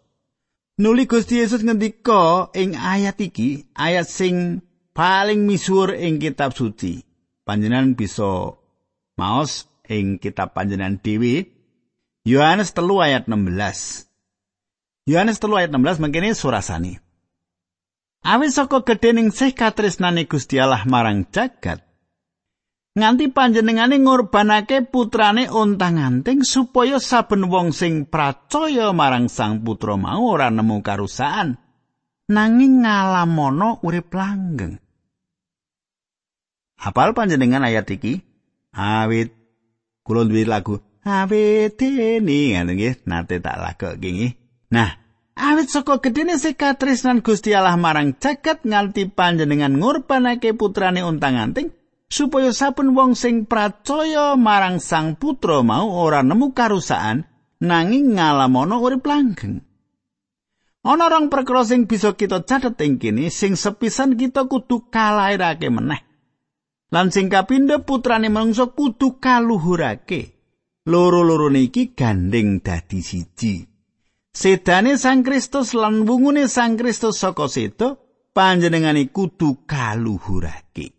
Nuli 0.79 1.11
Gusti 1.11 1.43
Yesus 1.43 1.59
ngendika 1.59 2.55
ing 2.55 2.71
ayat 2.71 3.19
iki, 3.19 3.67
ayat 3.75 4.07
sing 4.07 4.63
paling 4.95 5.43
misuwur 5.43 5.91
ing 5.91 6.23
kitab 6.23 6.55
suci. 6.55 7.03
Panjenengan 7.43 7.99
bisa 7.99 8.55
maos 9.19 9.67
ing 9.91 10.23
kitab 10.23 10.55
panjenengan 10.55 11.03
dhewe 11.03 11.51
Yohanes 12.23 12.71
3 12.71 12.87
ayat 13.11 13.23
16. 13.27 14.07
Yohanes 15.03 15.43
3 15.43 15.67
ayat 15.67 15.71
16 15.75 15.99
mangkene 15.99 16.31
surasane. 16.31 17.03
Awit 18.23 18.55
saka 18.55 18.79
gedhening 18.87 19.35
sih 19.35 19.51
katresnane 19.51 20.31
Gusti 20.31 20.63
Allah 20.63 20.87
marang 20.87 21.27
jagat, 21.27 21.83
nganti 22.99 23.31
panjenengane 23.31 24.03
ngorbanake 24.03 24.83
putrane 24.83 25.47
ontang-anting 25.47 26.43
supaya 26.43 26.99
saben 26.99 27.47
wong 27.47 27.71
sing 27.71 28.05
pracaya 28.05 28.91
marang 28.91 29.31
Sang 29.31 29.63
Putra 29.63 29.95
mau 29.95 30.27
ora 30.27 30.51
nemu 30.51 30.83
karusaan 30.83 31.55
nanging 32.29 32.85
ngalamono 32.85 33.79
urip 33.81 34.11
langgeng. 34.11 34.77
Hafal 36.79 37.11
panjenengan 37.17 37.65
ayat 37.65 37.87
iki? 37.91 38.21
Awit 38.75 39.33
kula 40.05 40.23
duwe 40.27 40.45
lagu 40.45 40.79
awit 41.09 41.79
ngono 41.79 42.71
nggih 42.75 43.07
nate 43.09 43.41
tak 43.41 43.57
lagokke 43.57 44.09
nggih. 44.09 44.33
Nah, 44.69 44.91
awit 45.33 45.67
saka 45.71 45.97
gedene 46.03 46.37
sekatresnan 46.37 47.25
Gusti 47.25 47.55
Allah 47.55 47.79
marang 47.79 48.13
jagat 48.21 48.61
nganti 48.61 49.09
panjenengan 49.09 49.73
ngorbanake 49.79 50.53
putrane 50.53 51.01
ontang-anting 51.01 51.78
supaya 52.09 52.49
saben 52.51 52.97
wong 52.97 53.13
sing 53.13 53.45
pracaya 53.45 54.33
marang 54.33 54.81
Sang 54.81 55.15
Putra 55.15 55.61
mau 55.61 55.93
ora 55.93 56.25
nemu 56.25 56.57
karusaan 56.57 57.29
nanging 57.61 58.17
ngalamono 58.17 58.81
urip 58.81 59.05
langgeng. 59.05 59.61
Ana 60.81 61.05
rong 61.11 61.29
perkara 61.29 61.61
sing 61.63 61.85
bisa 61.85 62.17
kita 62.17 62.41
catet 62.43 62.81
ing 62.81 62.97
kene 62.97 63.29
sing 63.29 63.53
sepisan 63.53 64.17
kita 64.17 64.49
kudu 64.49 64.89
kalairake 64.89 65.69
meneh. 65.69 66.01
Lan 66.89 67.13
sing 67.13 67.29
kapindho 67.29 67.85
putrane 67.85 68.33
manungsa 68.33 68.73
kudu 68.73 69.21
kaluhurake. 69.21 70.41
Loro-loro 70.89 71.53
niki 71.53 71.93
gandeng 71.93 72.65
dadi 72.65 73.05
siji. 73.05 73.61
Sedane 74.33 74.97
Sang 74.97 75.21
Kristus 75.21 75.77
lan 75.77 76.09
wungune 76.09 76.49
Sang 76.49 76.79
Kristus 76.79 77.21
saka 77.21 77.45
sedo 77.45 78.01
panjenengane 78.33 79.13
kudu 79.13 79.69
kaluhurake. 79.69 80.98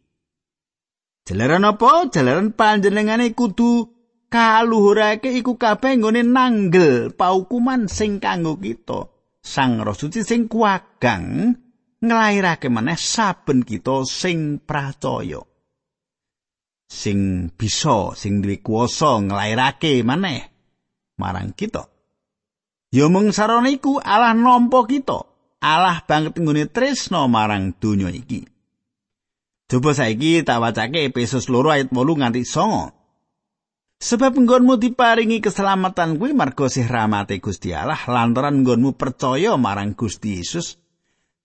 Jalaran 1.30 1.62
apa? 1.62 2.10
Jalaran 2.10 2.50
panjenengane 2.50 3.38
kudu 3.38 3.86
kaluhurake 4.26 5.30
iku 5.30 5.54
kabeh 5.54 6.02
nggone 6.02 6.26
nanggel 6.26 7.14
paukuman 7.14 7.86
sing 7.86 8.18
kanggo 8.18 8.58
kita. 8.58 9.06
Sang 9.38 9.78
Roh 9.78 9.94
Suci 9.94 10.26
sing 10.26 10.50
kuwagang 10.50 11.54
nglairake 12.02 12.66
maneh 12.66 12.98
saben 12.98 13.62
kita 13.62 14.02
sing 14.10 14.58
pracaya. 14.58 15.46
sing 16.90 17.46
bisa 17.54 18.18
sing 18.18 18.42
duwe 18.42 18.58
kuasa 18.58 19.22
nglairake 19.22 20.02
maneh 20.02 20.50
marang 21.14 21.54
kita. 21.54 21.86
Ya 22.90 23.06
mung 23.06 23.30
sarana 23.30 23.70
iku 23.70 24.02
Allah 24.02 24.34
nampa 24.34 24.82
kita. 24.90 25.30
Allah 25.62 26.02
banget 26.02 26.34
nggone 26.34 26.66
tresno 26.74 27.30
marang 27.30 27.78
donya 27.78 28.10
iki. 28.10 28.42
Coba 29.70 29.94
saiki 29.94 30.42
tak 30.42 30.58
wacake 30.58 31.14
Efesus 31.14 31.46
2 31.46 31.62
ayat 31.70 31.88
8 31.94 31.94
nganti 31.94 32.42
9. 32.42 32.90
Sebab 34.02 34.32
nggonmu 34.34 34.82
diparingi 34.82 35.38
keselamatan 35.38 36.18
kuwi 36.18 36.34
marga 36.34 36.66
sih 36.66 36.82
rahmate 36.82 37.38
Gusti 37.38 37.70
Allah 37.70 38.02
lantaran 38.10 38.66
nggonmu 38.66 38.98
percaya 38.98 39.54
marang 39.54 39.94
Gusti 39.94 40.42
Yesus. 40.42 40.74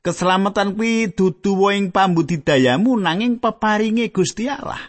Keselamatan 0.01 0.73
kuwi 0.73 1.13
dudu 1.13 1.69
ing 1.69 1.93
pambudidayamu 1.93 2.97
nanging 2.97 3.37
peparinge 3.37 4.09
Gusti 4.09 4.49
Allah. 4.49 4.81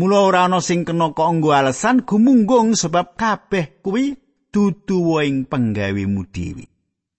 Mula 0.00 0.24
ora 0.24 0.48
ana 0.48 0.64
sing 0.64 0.88
kena 0.88 1.12
kanggo 1.12 1.52
alasan 1.52 2.08
gumunggung 2.08 2.72
sebab 2.72 3.20
kabeh 3.20 3.84
kuwi 3.84 4.16
dudu 4.48 5.20
ing 5.20 5.44
penggawemu 5.44 6.24
dhewe. 6.32 6.64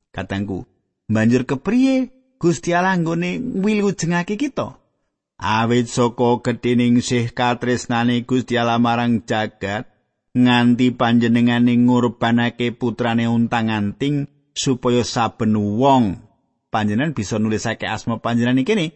Katangku, 0.09 0.65
banjur 1.05 1.45
kepriye 1.45 2.09
Gusti 2.41 2.73
Allah 2.73 2.97
nggone 2.97 3.37
wilujengake 3.61 4.33
kita? 4.33 4.80
Awit 5.41 5.89
saka 5.89 6.39
gedhening 6.45 7.01
sih 7.01 7.33
katresnane 7.33 8.23
Gusti 8.29 8.55
Allah 8.61 8.77
marang 8.77 9.25
jagat 9.25 9.89
nganti 10.37 10.93
panjenengane 10.93 11.75
ngurbanake 11.75 12.71
putrane 12.77 13.25
untang-anting 13.25 14.29
supaya 14.53 15.01
saben 15.01 15.57
wong. 15.57 16.29
Panjenengan 16.71 17.11
bisa 17.11 17.35
nulisake 17.35 17.83
asma 17.83 18.23
panjenengan 18.23 18.63
iki 18.63 18.73
nih. 18.77 18.91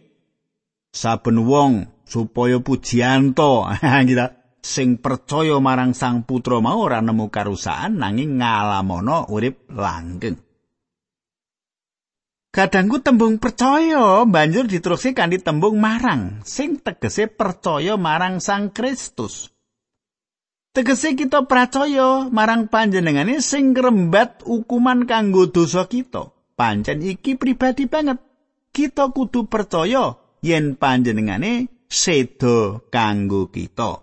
Saben 0.94 1.44
wong 1.44 1.90
supaya 2.08 2.56
pujianto. 2.62 3.68
Kita 4.08 4.26
sing 4.64 4.96
percaya 5.02 5.60
marang 5.60 5.92
sang 5.92 6.24
putra 6.24 6.62
mau 6.64 6.80
ora 6.80 7.04
nemu 7.04 7.28
karusaan 7.28 8.00
nanging 8.00 8.40
ngalamono 8.40 9.28
urip 9.28 9.68
langgeng 9.70 10.45
Kadangku 12.56 13.04
tembung 13.04 13.36
percaya 13.36 14.24
banjur 14.24 14.64
diteruske 14.64 15.12
kanthi 15.12 15.44
tembung 15.44 15.76
marang 15.76 16.40
sing 16.40 16.80
tegese 16.80 17.28
percaya 17.28 18.00
marang 18.00 18.40
Sang 18.40 18.72
Kristus. 18.72 19.52
Tegese 20.72 21.12
kita 21.12 21.44
percaya 21.44 22.24
marang 22.32 22.72
panjenengane 22.72 23.44
sing 23.44 23.76
ngrembat 23.76 24.40
hukuman 24.48 25.04
kanggo 25.04 25.52
dosa 25.52 25.84
kita. 25.84 26.32
Pancen 26.56 27.04
iki 27.04 27.36
pribadi 27.36 27.84
banget. 27.92 28.24
Kita 28.72 29.12
kudu 29.12 29.52
percaya 29.52 30.16
yen 30.40 30.80
panjenengane 30.80 31.68
sedo 31.92 32.88
kanggo 32.88 33.52
kita. 33.52 34.00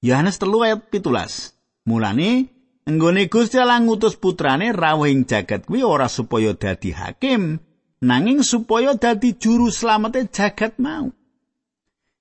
Yohanes 0.00 0.40
3 0.40 0.72
ayat 0.72 0.80
17. 0.88 1.84
Mulane 1.84 2.53
Enggone 2.84 3.32
Gusti 3.32 3.56
Allah 3.56 3.80
ngutus 3.80 4.20
putrane 4.20 4.68
rawuh 4.68 5.08
ing 5.08 5.24
jagat 5.24 5.64
kuwi 5.64 5.80
ora 5.80 6.04
supaya 6.04 6.52
dadi 6.52 6.92
hakim, 6.92 7.56
nanging 8.04 8.44
supaya 8.44 8.92
dadi 8.92 9.32
juru 9.40 9.72
slamete 9.72 10.28
jagat 10.28 10.76
mau. 10.76 11.08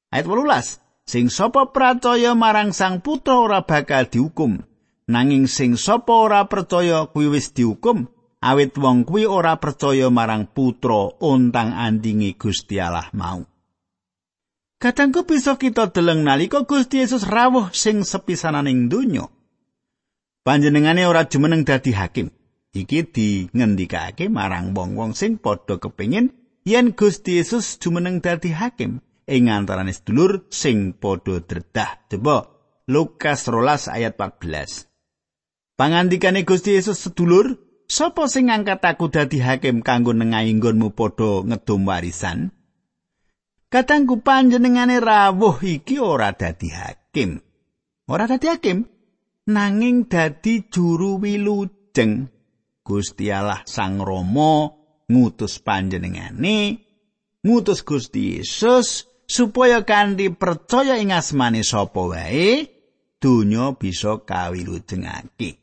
Ayat 0.08 0.23
18. 0.23 0.80
Sing 1.04 1.28
sapa 1.28 1.76
percaya 1.76 2.32
marang 2.32 2.71
Sang 2.71 3.04
Putra 3.04 3.36
ora 3.36 3.67
bakal 3.67 4.08
dihukum, 4.08 4.63
nanging 5.12 5.52
sing 5.52 5.76
sapa 5.76 6.15
ora 6.15 6.47
percaya 6.47 7.12
kuwi 7.12 7.28
wis 7.36 7.52
dihukum, 7.52 8.08
awit 8.39 8.71
wong 8.80 9.04
kuwi 9.04 9.28
ora 9.28 9.60
percaya 9.60 10.08
marang 10.08 10.47
Putra 10.47 11.12
ontang 11.19 11.76
andingi 11.76 12.39
Gusti 12.39 12.80
Allah 12.80 13.12
mau. 13.12 13.43
Kadangku 14.80 15.28
bisa 15.28 15.60
kita 15.60 15.91
deleng 15.91 16.23
nalika 16.23 16.63
Gusti 16.63 17.04
Yesus 17.04 17.28
rawuh 17.28 17.76
sing 17.76 18.08
sepisananing 18.08 18.88
donya. 18.88 19.28
Panjenengane 20.43 21.08
ora 21.08 21.25
jumeneng 21.25 21.63
dadi 21.63 21.95
hakim. 21.95 22.29
Iki 22.73 22.99
dingendikake 23.13 24.27
marang 24.27 24.73
wong-wong 24.75 25.13
sing 25.15 25.38
padha 25.38 25.77
kepengin 25.77 26.34
yen 26.65 26.93
Gusti 26.93 27.39
Yesus 27.39 27.77
jumeneng 27.79 28.19
dadi 28.19 28.49
hakim 28.51 28.99
ing 29.29 29.47
antarané 29.47 29.95
sedulur 29.95 30.47
sing 30.51 30.93
padha 30.93 31.39
dredah. 31.39 32.08
Coba 32.12 32.49
Lukas 32.89 33.47
12 33.47 33.88
ayat 33.93 34.13
14. 34.19 34.91
Pangandikane 35.79 36.43
Gusti 36.43 36.75
Yesus 36.75 36.99
sedulur, 36.99 37.58
sapa 37.88 38.27
sing 38.27 38.51
ngangkat 38.51 38.84
aku 38.84 39.10
dadi 39.10 39.39
hakim 39.39 39.79
kanggo 39.82 40.12
nengahi 40.12 40.53
nggonmu 40.60 40.91
padha 40.93 41.47
ngedum 41.47 41.88
warisan? 41.88 42.51
Katangku 43.73 44.21
panjenengane 44.21 45.01
rawuh 45.01 45.58
iki 45.65 45.97
ora 45.97 46.29
dadi 46.36 46.69
hakim. 46.69 47.41
Ora 48.06 48.29
dadi 48.29 48.45
hakim, 48.51 48.86
nanging 49.47 50.08
dadi 50.08 50.71
juru 50.71 51.19
wilujeng 51.19 52.32
Gusti 52.84 53.32
Allah 53.32 53.63
Sang 53.67 53.99
Rama 53.99 54.71
ngutus 55.08 55.60
panjenengane 55.60 56.79
ngutus 57.43 57.84
Gusti 57.84 58.39
Yesus 58.39 59.08
supaya 59.27 59.84
kanthi 59.84 60.32
percaya 60.32 60.99
ing 60.99 61.12
asmane 61.12 61.63
sapa 61.63 62.01
wae 62.12 62.67
donya 63.23 63.71
bisa 63.79 64.19
kawilujengake. 64.23 65.60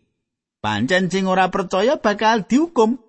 Pancen 0.61 1.09
sing 1.09 1.25
ora 1.29 1.49
percaya 1.49 2.01
bakal 2.01 2.45
dihukum. 2.45 3.01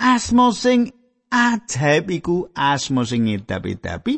Asma 0.00 0.48
sing 0.56 0.92
ajaib 1.28 2.08
iku 2.08 2.48
asma 2.56 3.04
sing 3.04 3.28
edapi-edapi 3.28 4.16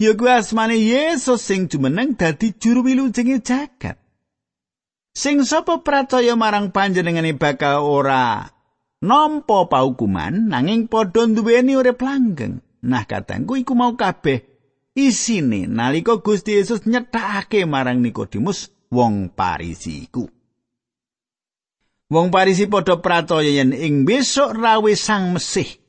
ya 0.00 0.16
kuwi 0.16 0.32
asmane 0.32 0.80
Yesus 0.80 1.44
sing 1.44 1.68
jumeneng 1.68 2.16
dadi 2.16 2.56
juru 2.56 2.80
wilujenge 2.88 3.44
jagat 3.44 4.07
Sing 5.18 5.42
sapa 5.42 5.82
percaya 5.82 6.38
marang 6.38 6.70
panjenengane 6.70 7.34
bakal 7.34 7.82
ora 7.82 8.54
nampa 9.02 9.66
paukuman 9.66 10.46
nanging 10.46 10.86
padha 10.86 11.26
duweni 11.26 11.74
urip 11.74 11.98
langgeng. 11.98 12.62
Nah 12.86 13.02
katangku 13.02 13.58
iku 13.58 13.74
mau 13.74 13.98
kabeh 13.98 14.46
isine 14.94 15.66
nalika 15.66 16.22
Gusti 16.22 16.62
Yesus 16.62 16.86
nyethakake 16.86 17.66
marang 17.66 17.98
Nikodemus 17.98 18.70
wong 18.94 19.34
Parisi 19.34 20.06
iku. 20.06 20.22
Wong 22.14 22.30
Parisi 22.30 22.70
padha 22.70 23.02
percaya 23.02 23.50
yen 23.50 23.74
ing 23.74 24.06
besok 24.06 24.54
rawe 24.54 24.92
Sang 24.94 25.34
Mesih 25.34 25.82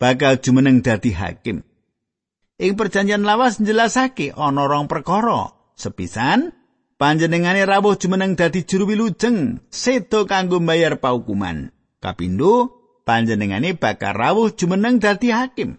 bakal 0.00 0.40
jumeneng 0.40 0.80
dadi 0.80 1.12
hakim. 1.12 1.60
Ing 2.56 2.72
perjanjian 2.80 3.28
lawas 3.28 3.60
njelasake 3.60 4.32
ana 4.32 4.64
rong 4.64 4.88
perkara. 4.88 5.52
Sepisan, 5.78 6.57
panjenengane 6.98 7.64
rawuh 7.64 7.94
jumeneng 7.94 8.34
dadi 8.34 8.66
juru 8.66 8.92
wilujeng 8.92 9.62
sedo 9.70 10.26
kanggo 10.26 10.58
mbayar 10.58 10.98
paukuman. 10.98 11.70
Kapindo 12.02 12.74
panjenengane 13.06 13.78
bakal 13.78 14.12
rawuh 14.12 14.52
jumeneng 14.52 14.98
dadi 14.98 15.32
hakim. 15.32 15.78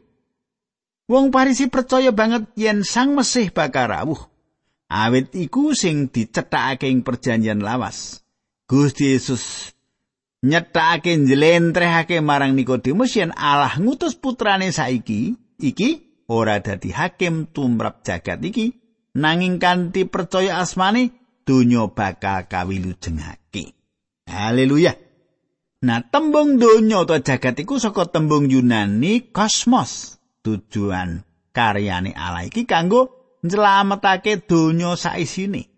Wong 1.05 1.29
parisi 1.29 1.67
percaya 1.67 2.15
banget 2.15 2.49
yen 2.55 2.81
sang 2.87 3.13
mesih 3.13 3.51
bakal 3.51 3.91
rawuh. 3.91 4.21
Awit 4.89 5.37
iku 5.37 5.77
sing 5.77 6.09
dicethakake 6.09 6.89
ing 6.89 7.05
perjanjian 7.05 7.61
lawas. 7.61 8.25
Gusti 8.65 9.13
Yesus 9.13 9.75
nyethakake 10.41 11.13
njlentrehake 11.19 12.23
marang 12.23 12.55
Nikodemus 12.55 13.13
yen 13.13 13.35
Allah 13.35 13.75
ngutus 13.75 14.15
putrane 14.15 14.71
saiki 14.71 15.35
iki 15.59 16.23
ora 16.31 16.63
dadi 16.63 16.95
hakim 16.95 17.49
tumrap 17.51 18.05
jagat 18.07 18.39
iki 18.39 18.78
nanging 19.15 19.57
kanthi 19.57 20.05
percaya 20.05 20.61
asmane 20.61 21.15
donya 21.47 21.89
bakal 21.89 22.45
kawilujengake. 22.45 23.73
Haleluya. 24.29 24.93
Nah, 25.79 26.03
tembung 26.03 26.59
donya 26.59 27.07
utawa 27.07 27.23
jagat 27.23 27.55
iku 27.63 27.79
saka 27.79 28.05
tembung 28.11 28.51
Yunani 28.51 29.31
kosmos. 29.31 30.19
Tujuan 30.43 31.23
karyane 31.55 32.11
Allah 32.15 32.47
iki 32.47 32.67
kanggo 32.67 33.15
njlametake 33.43 34.43
donya 34.43 34.95
saisine. 34.99 35.71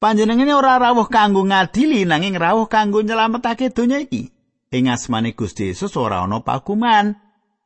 Panjenengane 0.00 0.56
ora 0.56 0.80
rawuh 0.80 1.10
kanggo 1.12 1.44
ngadili 1.44 2.08
nanging 2.08 2.38
rawuh 2.38 2.70
kanggo 2.70 3.04
nyelametake 3.04 3.74
donya 3.74 4.00
iki. 4.00 4.32
Ing 4.70 4.86
asmane 4.88 5.34
Gusti 5.34 5.74
Yesus 5.74 5.98
ora 5.98 6.22
ana 6.22 6.40
pakuman 6.40 7.18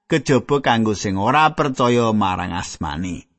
kejaba 0.08 0.64
kanggo 0.64 0.96
sing 0.96 1.20
ora 1.20 1.52
percaya 1.52 2.10
marang 2.16 2.56
asmane. 2.56 3.33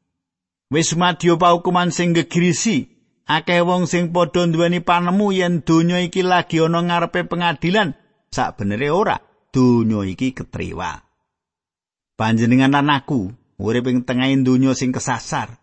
Wis 0.76 0.92
madya 1.00 1.40
paukuman 1.40 1.88
sing 1.88 2.12
gegirisi 2.12 2.92
akeh 3.32 3.64
wong 3.64 3.88
sing 3.88 4.12
padha 4.12 4.44
nduweni 4.44 4.84
panemu 4.84 5.32
yen 5.32 5.64
donya 5.64 6.04
iki 6.04 6.20
lagi 6.20 6.60
ana 6.60 6.84
ngarepe 6.84 7.24
pengadilan 7.32 7.96
sak 8.28 8.60
ora 8.92 9.24
donya 9.56 10.04
iki 10.04 10.36
ketriwa. 10.36 11.00
Panjenengan 12.20 12.76
lan 12.76 12.92
aku 12.92 13.32
urip 13.56 13.88
ing 13.88 14.04
tengahing 14.04 14.44
donya 14.44 14.76
sing 14.76 14.92
kesasar. 14.92 15.56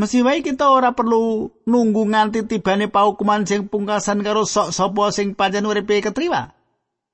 Mesti 0.00 0.24
wae 0.24 0.40
kita 0.40 0.72
ora 0.72 0.96
perlu 0.96 1.52
nunggu 1.68 2.08
nganti 2.08 2.48
tibane 2.48 2.88
paukuman 2.88 3.44
sing 3.44 3.68
pungkasan 3.68 4.24
karo 4.24 4.48
sok 4.48 4.72
sapa 4.72 5.12
sing 5.12 5.36
pancen 5.36 5.68
uripe 5.68 6.00
ketriwa. 6.00 6.56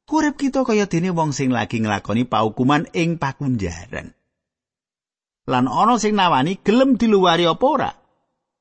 Urip 0.07 0.39
kita 0.39 0.63
kaya 0.63 0.87
dene 0.87 1.11
wong 1.11 1.35
sing 1.35 1.51
lagi 1.51 1.83
nglakoni 1.83 2.31
paukuman 2.31 2.87
ing 2.95 3.19
pakunjaran 3.19 4.15
lan 5.45 5.69
ana 5.69 6.01
sing 6.01 6.17
nawani 6.17 6.61
gelem 6.65 6.97
diluwari 6.97 7.45
apa 7.45 7.67
ora. 7.67 7.91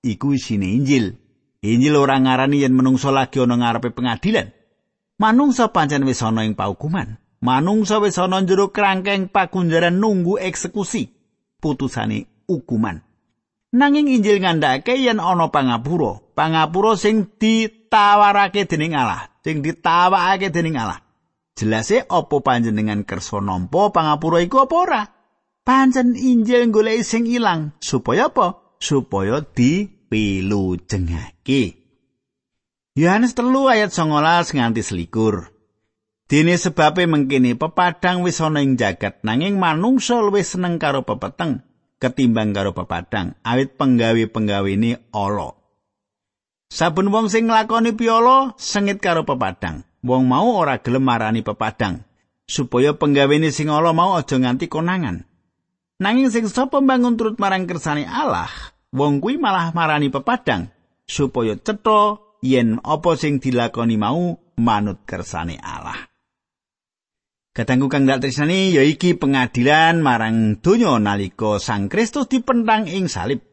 Iku 0.03 0.35
isine 0.35 0.75
Injil. 0.75 1.15
Injil 1.63 1.95
ora 1.95 2.19
ngarani 2.19 2.59
yen 2.67 2.75
menungsa 2.75 3.11
lagi 3.11 3.39
ana 3.39 3.55
ngarepe 3.55 3.95
pengadilan. 3.95 4.51
Manungsa 5.19 5.71
pancen 5.71 6.03
wis 6.03 6.19
ana 6.19 6.43
ing 6.43 6.59
paukuman. 6.59 7.15
Manungsa 7.39 8.03
wis 8.03 8.19
ana 8.19 8.43
jero 8.43 8.75
krangkeng 8.75 9.31
pakunjaran 9.31 9.95
nunggu 9.95 10.43
eksekusi. 10.43 11.07
Putusane 11.63 12.27
hukuman. 12.51 12.99
Nanging 13.73 14.11
Injil 14.11 14.43
ngandhake 14.43 14.99
yen 14.99 15.23
ana 15.23 15.47
pangapura, 15.49 16.21
pangapura 16.35 16.93
sing 16.93 17.25
ditawarake 17.39 18.69
dening 18.69 18.93
Allah, 18.93 19.33
sing 19.41 19.65
ditawakake 19.65 20.53
dening 20.53 20.77
Allah. 20.77 21.01
Jelase 21.57 22.05
apa 22.05 22.37
panjenengan 22.43 23.01
kersa 23.01 23.41
nampa 23.41 23.89
pangapura 23.89 24.45
iku 24.45 24.67
apa 24.67 24.75
ora? 24.75 25.01
Pancen 25.63 26.19
Injil 26.19 26.75
golek 26.75 27.07
sing 27.07 27.23
ilang 27.23 27.71
supaya 27.79 28.27
apa? 28.27 28.75
Supaya 28.83 29.39
dipilujengake. 29.39 31.79
Yohanes 32.99 33.31
telu 33.31 33.71
ayat 33.71 33.95
19 33.95 34.59
nganti 34.59 34.83
selikur. 34.83 35.55
Dene 36.27 36.59
sebabe 36.59 37.07
mengkini 37.07 37.55
pepadang 37.55 38.27
wis 38.27 38.43
ana 38.43 38.59
ing 38.59 38.75
jagat 38.75 39.23
nanging 39.23 39.55
manungsa 39.55 40.19
luwih 40.19 40.43
seneng 40.43 40.83
karo 40.83 41.07
pepeteng 41.07 41.63
ketimbang 41.95 42.51
karo 42.51 42.75
pepadang 42.75 43.39
awit 43.47 43.79
penggawe-penggawe 43.79 44.67
ini 44.67 44.99
ala. 45.15 45.55
Saben 46.67 47.07
wong 47.07 47.31
sing 47.31 47.47
nglakoni 47.47 47.95
piolo 47.95 48.59
sengit 48.59 48.99
karo 48.99 49.23
pepadang. 49.23 49.87
Wong 50.03 50.27
mau 50.27 50.59
ora 50.59 50.83
gelem 50.83 51.07
marani 51.07 51.39
pepadang 51.39 52.03
supaya 52.43 52.99
penggawene 52.99 53.47
sing 53.55 53.71
ala 53.71 53.95
mau 53.95 54.19
aja 54.19 54.35
nganti 54.35 54.67
konangan. 54.67 55.31
Nanging 56.01 56.33
sing 56.33 56.49
sapa 56.49 56.81
bangun 56.81 57.13
turut 57.13 57.37
marang 57.37 57.69
kersane 57.69 58.09
Allah, 58.09 58.49
wong 58.89 59.21
kuwi 59.21 59.37
malah 59.37 59.69
marani 59.77 60.09
pepadang 60.09 60.73
supaya 61.05 61.53
cetha 61.59 62.17
yen 62.41 62.81
apa 62.81 63.13
sing 63.13 63.37
dilakoni 63.37 64.01
mau 64.01 64.41
manut 64.57 65.05
kersane 65.05 65.61
Allah. 65.61 66.09
Katanggu 67.53 67.85
kang 67.85 68.09
dak 68.09 68.25
tresnani 68.25 68.73
ya 68.73 68.81
iki 68.81 69.13
pengadilan 69.13 70.01
marang 70.01 70.57
donya 70.57 70.97
nalika 70.97 71.61
Sang 71.61 71.85
Kristus 71.85 72.25
dipentang 72.25 72.89
ing 72.89 73.05
salib. 73.05 73.45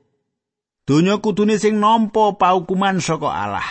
Donya 0.89 1.21
kudune 1.21 1.61
sing 1.61 1.77
nampa 1.77 2.41
paukuman 2.41 3.05
saka 3.05 3.29
Allah. 3.29 3.69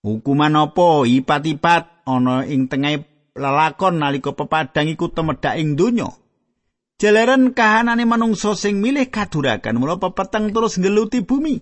Hukuman 0.00 0.56
apa 0.56 1.04
ipat-ipat 1.04 2.08
ana 2.08 2.48
ing 2.48 2.72
tengah 2.72 3.04
lelakon 3.36 4.00
nalika 4.00 4.32
pepadang 4.32 4.88
iku 4.88 5.12
temedhak 5.12 5.60
ing 5.60 5.76
donya. 5.76 6.08
Jalaran 6.96 7.52
kahanane 7.52 8.08
manungsa 8.08 8.56
sing 8.56 8.80
milih 8.80 9.12
kadurakan 9.12 9.76
mula 9.76 10.00
pepeteng 10.00 10.48
terus 10.48 10.80
ngeluti 10.80 11.20
bumi. 11.20 11.60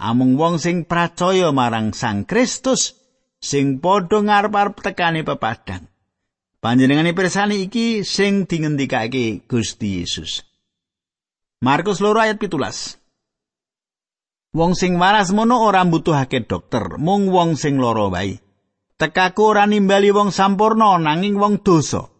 Amung 0.00 0.40
wong 0.40 0.56
sing 0.56 0.88
percaya 0.88 1.52
marang 1.52 1.92
Sang 1.92 2.24
Kristus 2.24 2.96
sing 3.44 3.76
padha 3.76 4.24
ngarep-arep 4.24 4.80
tekane 4.80 5.20
pepadang. 5.20 5.84
Panjenengane 6.64 7.12
pirsani 7.12 7.68
iki 7.68 8.02
sing 8.08 8.48
dingendikake 8.48 9.44
Gusti 9.44 10.00
Yesus. 10.00 10.42
Markus 11.60 12.00
loro 12.00 12.24
ayat 12.24 12.40
pitulas. 12.40 12.96
Wong 14.56 14.72
sing 14.72 14.96
waras 14.96 15.28
mono 15.28 15.60
ora 15.60 15.84
mbutuhake 15.84 16.48
dokter, 16.48 16.96
mung 16.96 17.28
wong 17.28 17.60
sing 17.60 17.76
lara 17.76 18.08
wae. 18.08 18.40
Tekaku 18.96 19.42
ora 19.44 19.68
nimbali 19.68 20.08
wong 20.08 20.32
sampurna 20.32 20.96
nanging 20.96 21.36
wong 21.36 21.60
dosa. 21.60 22.17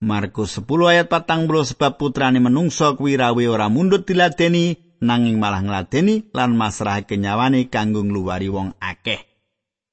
Markus 0.00 0.56
10 0.56 0.64
ayat 0.88 1.12
40 1.12 1.76
sebab 1.76 2.00
putrane 2.00 2.40
menungso 2.40 2.96
kuwi 2.96 3.20
rawe 3.20 3.44
ora 3.44 3.68
mundut 3.68 4.08
diladeni 4.08 4.96
nanging 5.04 5.36
malah 5.36 5.60
ngladeni 5.60 6.32
lan 6.32 6.56
masrahake 6.56 7.20
nyawane 7.20 7.68
kanggo 7.68 8.00
ngluwari 8.00 8.48
wong 8.48 8.72
akeh. 8.80 9.20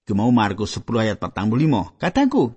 Gemau 0.08 0.32
Markus 0.32 0.80
10 0.80 1.04
ayat 1.04 1.18
45. 1.20 2.00
Kataku, 2.00 2.56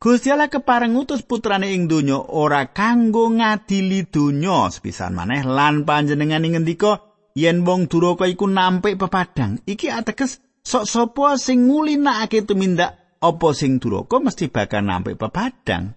Gusti 0.00 0.32
Allah 0.32 0.48
kepareng 0.48 0.96
ngutus 0.96 1.20
putrane 1.20 1.76
ing 1.76 1.84
donya 1.84 2.16
ora 2.16 2.72
kanggo 2.72 3.28
ngadili 3.28 4.08
donya 4.08 4.72
sepisan 4.72 5.12
maneh 5.12 5.44
lan 5.44 5.84
panjenengan 5.84 6.48
ing 6.48 6.56
ngendika 6.56 7.04
yen 7.36 7.60
wong 7.68 7.92
duraka 7.92 8.24
iku 8.24 8.48
nampik 8.48 8.96
pepadang. 8.96 9.60
Iki 9.68 9.92
ateges 9.92 10.40
sok 10.64 10.88
sapa 10.88 11.36
sing 11.36 11.68
ngulinakake 11.68 12.48
tumindak 12.48 13.20
apa 13.20 13.48
sing 13.52 13.76
duraka 13.84 14.16
mesti 14.16 14.48
bakal 14.48 14.80
nampik 14.80 15.20
pepadang. 15.20 15.92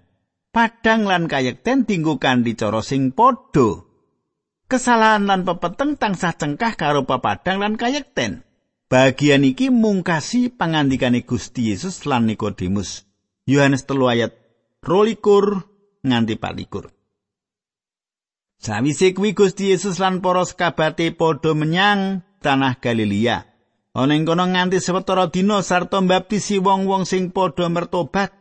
Padang 0.50 1.06
lan 1.06 1.30
kayekten 1.30 1.86
dinggo 1.86 2.18
kanthi 2.18 2.58
cara 2.58 2.82
sing 2.82 3.14
padha. 3.14 3.86
Kesalahan 4.70 5.26
lan 5.26 5.50
pepeteng 5.50 5.98
tansah 5.98 6.38
cengkah 6.38 6.78
karo 6.78 7.06
pepadang 7.06 7.58
lan 7.58 7.74
kayekten. 7.74 8.46
Bagian 8.90 9.46
iki 9.46 9.70
mungkasi 9.70 10.50
pangandikane 10.50 11.26
Gusti 11.26 11.74
Yesus 11.74 12.10
lan 12.10 12.26
Nikodemus. 12.26 13.06
Yohanes 13.46 13.86
telu 13.86 14.10
ayat 14.10 14.34
rolikur 14.82 15.66
nganti 16.06 16.38
palikur. 16.38 16.94
Sawise 18.62 19.14
kuwi 19.14 19.38
Gusti 19.38 19.74
Yesus 19.74 20.02
lan 20.02 20.22
para 20.22 20.46
sekabate 20.46 21.14
padha 21.14 21.54
menyang 21.54 22.26
tanah 22.42 22.82
Galilea. 22.82 23.46
Ana 23.94 24.14
ing 24.14 24.26
kono 24.26 24.46
nganti 24.46 24.78
sewetara 24.82 25.34
dina 25.34 25.66
sarta 25.66 26.02
mbaptisi 26.02 26.62
wong-wong 26.62 27.10
sing 27.10 27.34
padha 27.34 27.70
mertobat 27.74 28.39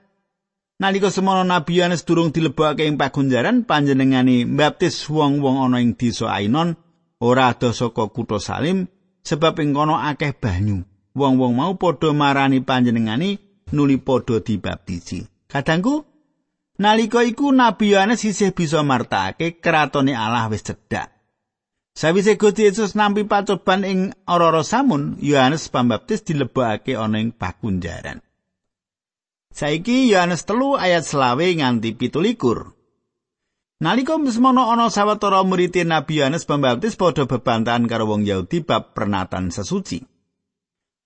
Nalika 0.79 1.11
semono 1.11 1.43
Nabi 1.43 1.83
Yohanes 1.83 2.07
durung 2.07 2.31
dilebokake 2.31 2.87
ing 2.87 2.95
pagunjaran 2.95 3.67
panjenengane 3.67 4.47
mbaptis 4.47 5.11
wong-wong 5.11 5.59
ana 5.59 5.83
ing 5.83 5.99
desa 5.99 6.31
Ainon 6.31 6.79
ora 7.19 7.51
ada 7.51 7.75
saka 7.75 8.07
kutha 8.15 8.39
Salim 8.39 8.87
sebab 9.27 9.59
ing 9.59 9.75
kono 9.75 9.99
akeh 9.99 10.39
banyu. 10.39 10.87
Wong-wong 11.19 11.59
mau 11.59 11.75
padha 11.75 12.15
marani 12.15 12.63
panjenengane 12.63 13.43
nuli 13.75 13.99
padha 13.99 14.39
dibaptisi. 14.39 15.27
Kadangku 15.51 16.07
nalika 16.79 17.27
iku 17.27 17.51
Nabi 17.51 17.99
Yohanes 17.99 18.23
isih 18.23 18.55
bisa 18.55 18.87
martake 18.87 19.59
kratone 19.59 20.15
Allah 20.15 20.47
wis 20.47 20.63
cedhak. 20.63 21.11
Sawise 21.99 22.39
Gusti 22.39 22.71
Yesus 22.71 22.95
nampi 22.95 23.27
pacoban 23.27 23.83
ing 23.83 24.15
Aurora 24.31 24.63
Samun, 24.63 25.19
Yohanes 25.19 25.67
Pembaptis 25.67 26.23
dilebokake 26.23 26.95
ana 26.95 27.19
ing 27.19 27.35
pakunjaran. 27.35 28.23
Saiki 29.59 30.07
Yohanes 30.07 30.47
telu 30.47 30.79
ayat 30.79 31.03
selawe 31.03 31.43
nganti 31.43 31.91
pitulikur. 31.99 32.79
Nalika 33.83 34.15
mesmono 34.15 34.71
ana 34.71 34.87
sawetara 34.87 35.43
murid 35.43 35.75
Nabi 35.83 36.23
Yohanes 36.23 36.47
Pembaptis 36.47 36.95
padha 36.95 37.27
bebantahan 37.27 37.91
karo 37.91 38.07
wong 38.07 38.23
Yahudi 38.23 38.63
bab 38.63 38.95
pernatan 38.95 39.51
sesuci. 39.51 40.07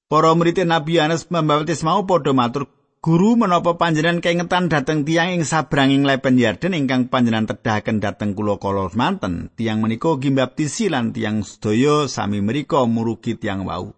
Para 0.04 0.36
murid 0.36 0.68
Nabi 0.68 1.00
Yohanes 1.00 1.24
Pembaptis 1.24 1.80
mau 1.80 2.04
padha 2.04 2.36
matur, 2.36 2.68
"Guru, 3.00 3.40
menapa 3.40 3.80
panjenengan 3.80 4.20
kengetan 4.20 4.68
dhateng 4.68 5.08
tiang 5.08 5.32
ing 5.32 5.48
sabranging 5.48 6.04
lepen 6.04 6.36
Yarden 6.36 6.76
ingkang 6.76 7.08
panjenengan 7.08 7.56
tedahaken 7.56 8.04
dhateng 8.04 8.36
kula 8.36 8.60
kala 8.60 8.92
manten? 8.92 9.48
Tiang 9.56 9.80
menika 9.80 10.20
gimbaptisi 10.20 10.92
lan 10.92 11.16
tiang 11.16 11.40
sedaya 11.40 12.04
sami 12.04 12.44
mriku 12.44 12.84
murugi 12.84 13.32
tiang 13.32 13.64
wau." 13.64 13.96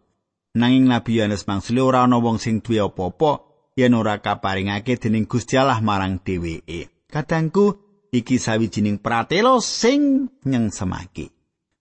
Nanging 0.54 0.86
Nabi 0.86 1.18
Yohanes 1.18 1.42
mangsuli 1.42 1.82
ora 1.82 2.06
ana 2.06 2.22
wong 2.22 2.38
sing 2.38 2.62
duwe 2.62 2.78
apa-apa 2.78 3.53
yen 3.74 3.94
ora 3.94 4.22
kaparingake 4.22 4.96
dening 4.96 5.26
Gusti 5.26 5.58
Allah 5.58 5.82
marang 5.82 6.22
dheweke. 6.22 6.90
Kadangku 7.10 7.78
iki 8.14 8.38
sawijining 8.38 9.02
pratelo 9.02 9.58
sing 9.58 10.30
nyengsemake. 10.46 11.34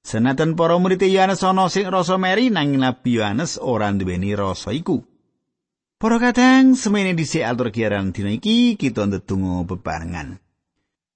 Senajan 0.03 0.60
para 0.60 0.75
murid 0.75 0.99
Yohanes 0.99 1.45
ana 1.47 1.71
sing 1.71 1.88
rasa 1.88 2.19
meri 2.19 2.51
nanging 2.51 2.84
Nabi 2.84 3.21
Yohanes 3.21 3.56
ora 3.62 3.88
duweni 3.93 4.36
rasa 4.36 4.75
iku. 4.75 5.06
Para 5.95 6.19
kadang 6.19 6.75
semene 6.75 7.15
dhisik 7.15 7.47
atur 7.47 7.71
kiaran 7.71 8.12
dina 8.12 8.36
iki 8.36 8.75
kita 8.75 9.08
ndedonga 9.08 9.63
bebarengan. 9.63 10.43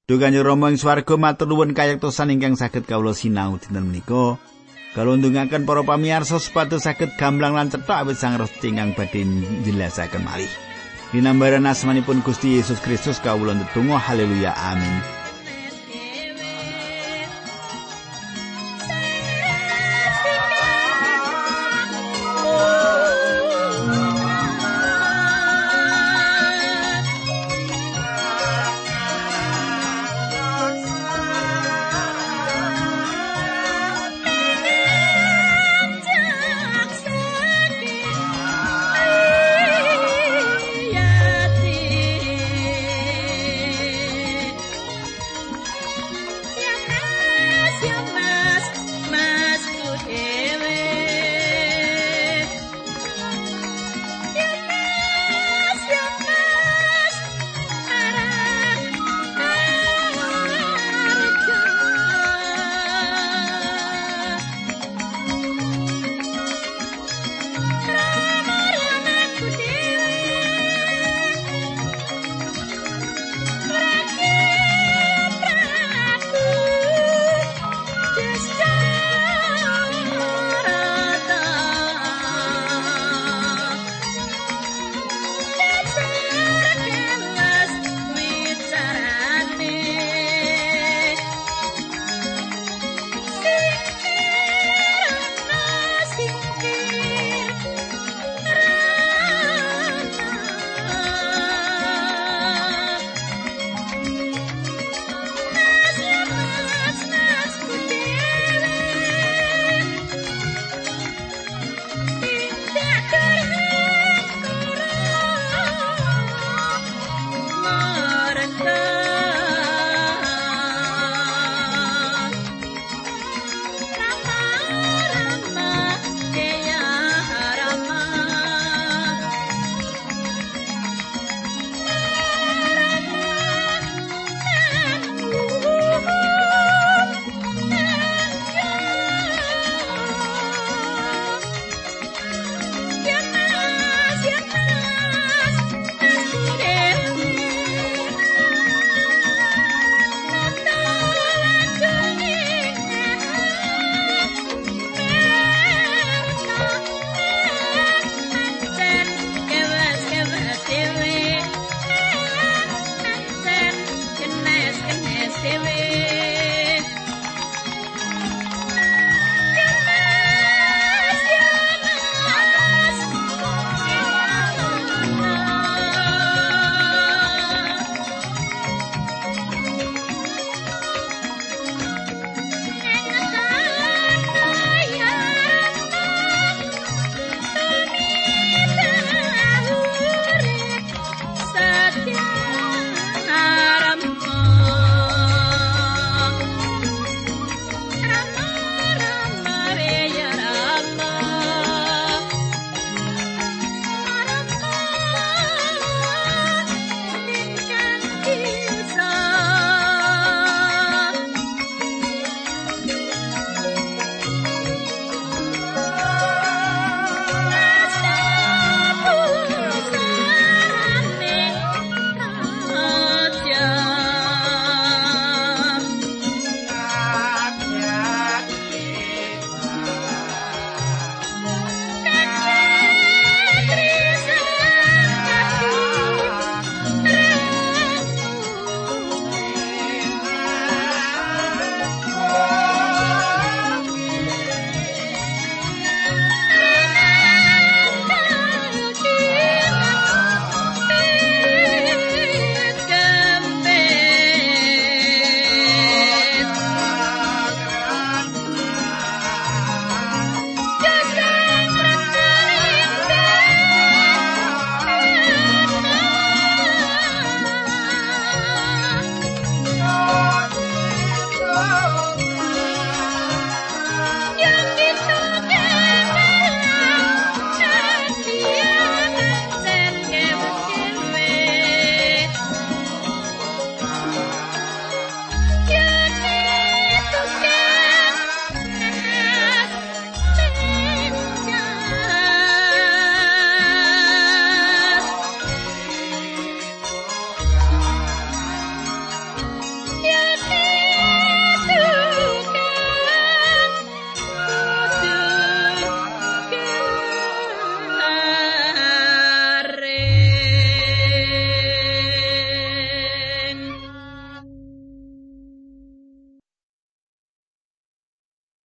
Dukanyo 0.08 0.40
Rama 0.40 0.72
ing 0.72 0.80
swarga 0.80 1.20
matur 1.20 1.52
nuwun 1.52 1.76
kayektosan 1.76 2.32
ingkang 2.32 2.56
saged 2.56 2.88
kawula 2.88 3.12
sinau 3.12 3.60
dinten 3.60 3.92
menika. 3.92 4.40
Kalau 4.96 5.20
ndungaken 5.20 5.68
para 5.68 5.84
pamirsa 5.84 6.40
supados 6.40 6.88
saged 6.88 7.20
gamblang 7.20 7.60
lan 7.60 7.68
cetha 7.68 8.08
awit 8.08 8.16
sang 8.16 8.40
resti 8.40 8.72
ingkang 8.72 8.96
badhe 8.96 9.28
njelasaken 9.28 10.24
malih. 10.24 10.67
Dinambaran 11.14 11.64
asmanipun 11.64 12.20
Gusti 12.20 12.60
Yesus 12.60 12.84
Kristus 12.84 13.24
kawula 13.24 13.56
ndedonga 13.56 14.00
haleluya 14.00 14.52
amin 14.72 15.17